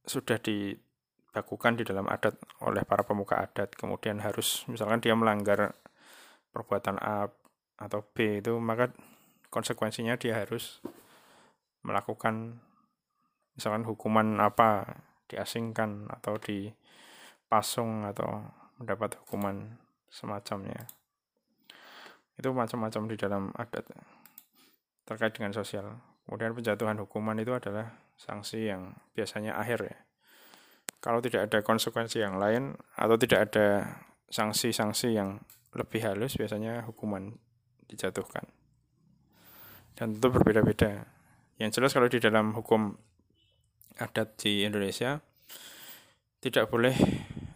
[0.04, 5.72] sudah dibakukan di dalam adat oleh para pemuka adat kemudian harus misalkan dia melanggar
[6.52, 7.32] perbuatan A
[7.80, 8.92] atau B itu maka
[9.48, 10.84] konsekuensinya dia harus
[11.80, 12.60] melakukan
[13.58, 18.46] misalkan hukuman apa diasingkan atau dipasung atau
[18.78, 19.76] mendapat hukuman
[20.08, 20.86] semacamnya
[22.38, 23.82] itu macam-macam di dalam adat
[25.02, 25.98] terkait dengan sosial.
[26.22, 29.96] Kemudian penjatuhan hukuman itu adalah sanksi yang biasanya akhir ya.
[31.02, 33.98] Kalau tidak ada konsekuensi yang lain atau tidak ada
[34.30, 35.42] sanksi-sanksi yang
[35.74, 37.38] lebih halus, biasanya hukuman
[37.88, 38.44] dijatuhkan.
[39.96, 41.08] Dan tentu berbeda-beda.
[41.58, 42.94] Yang jelas kalau di dalam hukum
[43.98, 45.20] adat di Indonesia
[46.38, 46.94] tidak boleh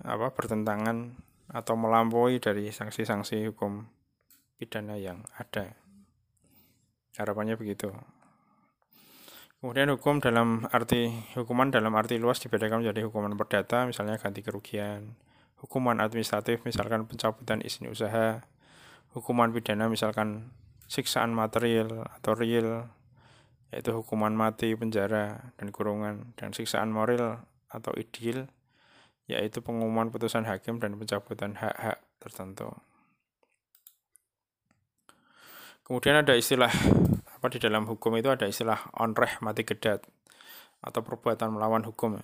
[0.02, 1.14] apa bertentangan
[1.52, 3.86] atau melampaui dari sanksi-sanksi hukum
[4.58, 5.74] pidana yang ada.
[7.14, 7.92] Harapannya begitu.
[9.62, 11.06] Kemudian hukum dalam arti
[11.38, 15.14] hukuman dalam arti luas dibedakan menjadi hukuman perdata, misalnya ganti kerugian,
[15.62, 18.42] hukuman administratif, misalkan pencabutan izin usaha,
[19.14, 20.50] hukuman pidana, misalkan
[20.90, 22.90] siksaan material atau real,
[23.72, 27.40] yaitu hukuman mati, penjara, dan kurungan, dan siksaan moral
[27.72, 28.52] atau ideal,
[29.24, 32.68] yaitu pengumuman putusan hakim dan pencabutan hak-hak tertentu.
[35.88, 36.70] Kemudian ada istilah
[37.32, 40.04] apa di dalam hukum itu ada istilah onreh mati gedat
[40.84, 42.20] atau perbuatan melawan hukum.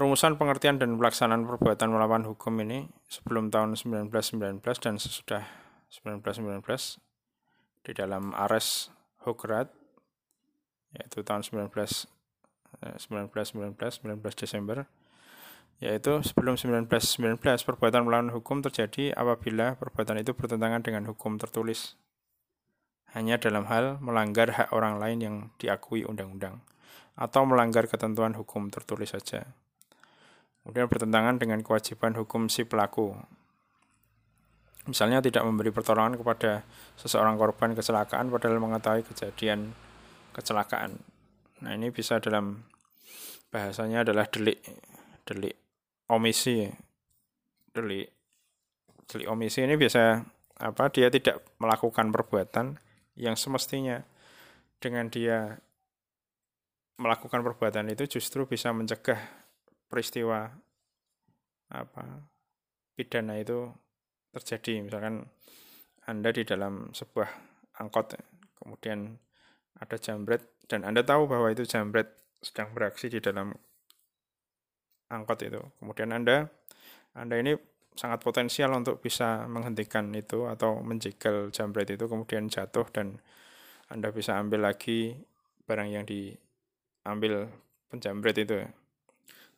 [0.00, 5.44] Rumusan pengertian dan pelaksanaan perbuatan melawan hukum ini sebelum tahun 1919 dan sesudah
[5.92, 7.09] 1919
[7.90, 8.94] di dalam Ares
[9.26, 9.66] Hograt
[10.94, 14.86] yaitu tahun 19 1919 19 Desember
[15.82, 21.98] yaitu sebelum 1919 perbuatan melawan hukum terjadi apabila perbuatan itu bertentangan dengan hukum tertulis
[23.10, 26.62] hanya dalam hal melanggar hak orang lain yang diakui undang-undang
[27.18, 29.50] atau melanggar ketentuan hukum tertulis saja.
[30.62, 33.18] Kemudian bertentangan dengan kewajiban hukum si pelaku.
[34.90, 36.66] Misalnya tidak memberi pertolongan kepada
[36.98, 39.70] seseorang korban kecelakaan padahal mengetahui kejadian
[40.34, 40.98] kecelakaan.
[41.62, 42.66] Nah, ini bisa dalam
[43.54, 44.58] bahasanya adalah delik
[45.22, 45.54] delik
[46.10, 46.66] omisi.
[47.70, 48.10] Delik
[49.06, 50.26] delik omisi ini biasa
[50.60, 52.76] apa dia tidak melakukan perbuatan
[53.16, 54.02] yang semestinya
[54.80, 55.56] dengan dia
[57.00, 59.18] melakukan perbuatan itu justru bisa mencegah
[59.88, 60.52] peristiwa
[61.72, 62.04] apa
[62.92, 63.72] pidana itu
[64.34, 64.86] terjadi.
[64.86, 65.26] Misalkan
[66.06, 67.28] anda di dalam sebuah
[67.78, 68.18] angkot
[68.60, 69.16] kemudian
[69.78, 72.10] ada jambret dan anda tahu bahwa itu jambret
[72.40, 73.52] sedang beraksi di dalam
[75.10, 75.60] angkot itu.
[75.82, 76.46] Kemudian anda
[77.14, 77.58] anda ini
[77.98, 83.18] sangat potensial untuk bisa menghentikan itu atau menjegal jambret itu kemudian jatuh dan
[83.90, 85.18] anda bisa ambil lagi
[85.66, 87.50] barang yang diambil
[87.90, 88.62] penjambret itu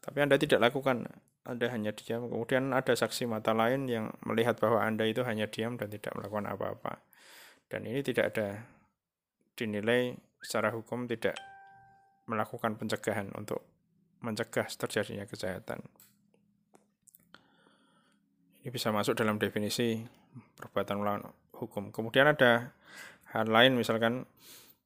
[0.02, 1.06] tapi Anda tidak lakukan,
[1.46, 2.26] Anda hanya diam.
[2.26, 6.50] Kemudian ada saksi mata lain yang melihat bahwa Anda itu hanya diam dan tidak melakukan
[6.50, 7.06] apa-apa.
[7.70, 8.66] Dan ini tidak ada
[9.54, 11.38] dinilai secara hukum tidak
[12.26, 13.62] melakukan pencegahan untuk
[14.26, 15.78] mencegah terjadinya kejahatan.
[18.62, 20.02] Ini bisa masuk dalam definisi
[20.58, 21.24] perbuatan melawan
[21.54, 21.94] hukum.
[21.94, 22.74] Kemudian ada
[23.30, 24.26] hal lain misalkan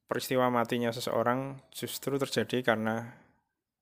[0.05, 3.17] peristiwa matinya seseorang justru terjadi karena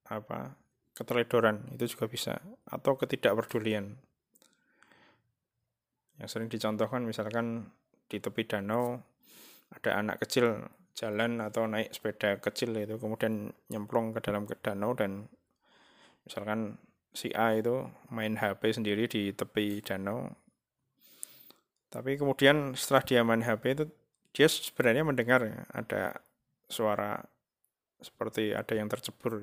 [0.07, 0.64] apa
[0.95, 2.33] keteledoran itu juga bisa.
[2.65, 3.99] Atau ketidakpedulian
[6.15, 7.67] yang sering dicontohkan misalkan
[8.07, 9.03] di tepi danau
[9.75, 10.63] ada anak kecil
[10.95, 15.27] jalan atau naik sepeda kecil itu kemudian nyemplung ke dalam danau dan
[16.23, 16.79] misalkan
[17.11, 20.31] si A itu main HP sendiri di tepi danau.
[21.91, 23.85] Tapi kemudian setelah dia main HP itu
[24.35, 26.19] dia sebenarnya mendengar ada
[26.67, 27.23] suara
[27.99, 29.39] seperti ada yang tercebur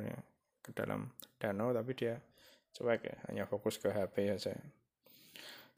[0.62, 1.10] ke dalam
[1.42, 2.22] danau tapi dia
[2.72, 4.56] cuek ya hanya fokus ke HP saja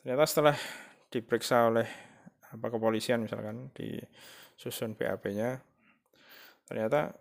[0.01, 0.57] ternyata setelah
[1.11, 1.89] diperiksa oleh
[2.55, 3.99] apa kepolisian misalkan di
[4.55, 5.59] susun BAP-nya
[6.71, 7.17] ternyata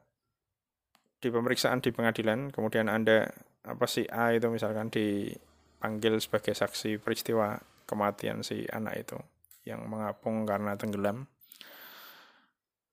[1.17, 3.31] di pemeriksaan di pengadilan kemudian anda
[3.63, 7.57] apa si A itu misalkan dipanggil sebagai saksi peristiwa
[7.87, 9.17] kematian si anak itu
[9.63, 11.25] yang mengapung karena tenggelam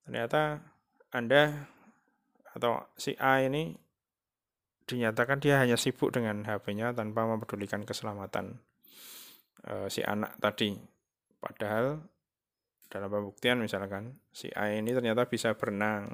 [0.07, 0.63] ternyata
[1.11, 1.67] anda
[2.55, 3.75] atau si A ini
[4.91, 8.59] dinyatakan dia hanya sibuk dengan HP-nya tanpa mempedulikan keselamatan
[9.63, 10.75] e, si anak tadi.
[11.39, 12.03] Padahal
[12.91, 16.11] dalam pembuktian misalkan si A ini ternyata bisa berenang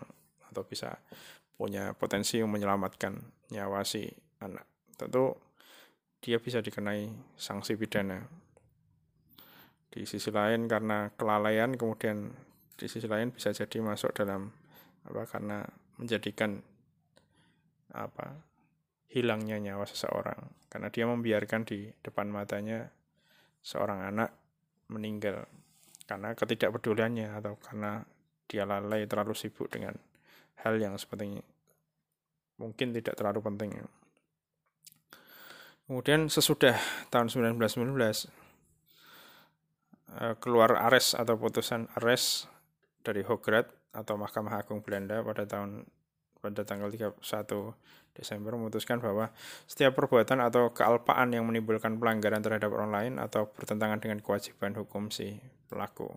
[0.53, 1.01] atau bisa
[1.57, 3.17] punya potensi yang menyelamatkan
[3.51, 4.05] nyawa si
[4.45, 4.69] anak.
[5.01, 5.33] Tentu
[6.21, 7.09] dia bisa dikenai
[7.41, 8.21] sanksi pidana.
[9.89, 12.29] Di sisi lain karena kelalaian kemudian
[12.77, 14.53] di sisi lain bisa jadi masuk dalam
[15.09, 15.65] apa karena
[15.97, 16.61] menjadikan
[17.97, 18.56] apa
[19.11, 22.91] hilangnya nyawa seseorang karena dia membiarkan di depan matanya
[23.63, 24.31] seorang anak
[24.93, 25.47] meninggal
[26.07, 28.03] karena ketidakpeduliannya atau karena
[28.47, 29.99] dia lalai terlalu sibuk dengan
[30.63, 31.43] hal yang sepertinya
[32.57, 33.71] mungkin tidak terlalu penting.
[35.87, 36.75] Kemudian sesudah
[37.15, 37.95] tahun 1919
[40.19, 42.51] eh, keluar ares atau putusan ares
[43.07, 45.87] dari Hograd atau Mahkamah Agung Belanda pada tahun
[46.47, 47.19] pada tanggal 31
[48.17, 49.29] Desember memutuskan bahwa
[49.69, 55.13] setiap perbuatan atau kealpaan yang menimbulkan pelanggaran terhadap orang lain atau bertentangan dengan kewajiban hukum
[55.13, 55.37] si
[55.69, 56.09] pelaku.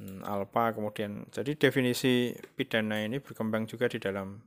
[0.00, 4.40] Hmm, alpa kemudian jadi definisi pidana ini berkembang juga di dalam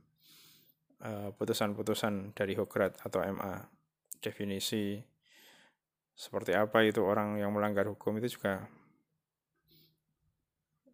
[1.00, 3.62] eh, putusan-putusan uh, dari Hograt atau MA.
[4.18, 4.98] Definisi
[6.14, 8.66] seperti apa itu orang yang melanggar hukum itu juga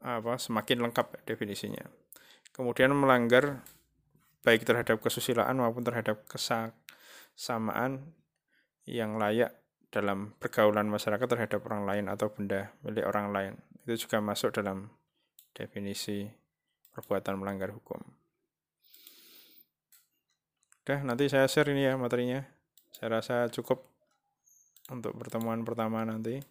[0.01, 1.85] apa semakin lengkap definisinya
[2.61, 3.65] kemudian melanggar
[4.45, 8.13] baik terhadap kesusilaan maupun terhadap kesamaan
[8.85, 9.57] yang layak
[9.89, 13.53] dalam pergaulan masyarakat terhadap orang lain atau benda milik orang lain.
[13.89, 14.93] Itu juga masuk dalam
[15.57, 16.29] definisi
[16.93, 17.97] perbuatan melanggar hukum.
[20.85, 22.45] Udah, nanti saya share ini ya materinya.
[22.93, 23.89] Saya rasa cukup
[24.93, 26.45] untuk pertemuan pertama nanti.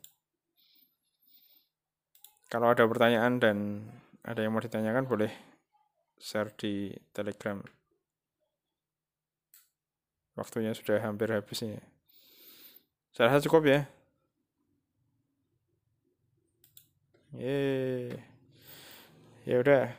[2.50, 3.86] Kalau ada pertanyaan dan
[4.26, 5.49] ada yang mau ditanyakan boleh
[6.20, 7.64] share di Telegram.
[10.40, 11.84] waktunya sudah hampir habis nih
[13.20, 13.80] saya rasa cukup ya.
[17.36, 18.16] Yeay.
[19.44, 19.92] ya udah.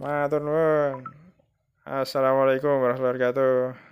[0.00, 1.06] Matur nuwun.
[1.86, 3.89] Assalamualaikum warahmatullahi wabarakatuh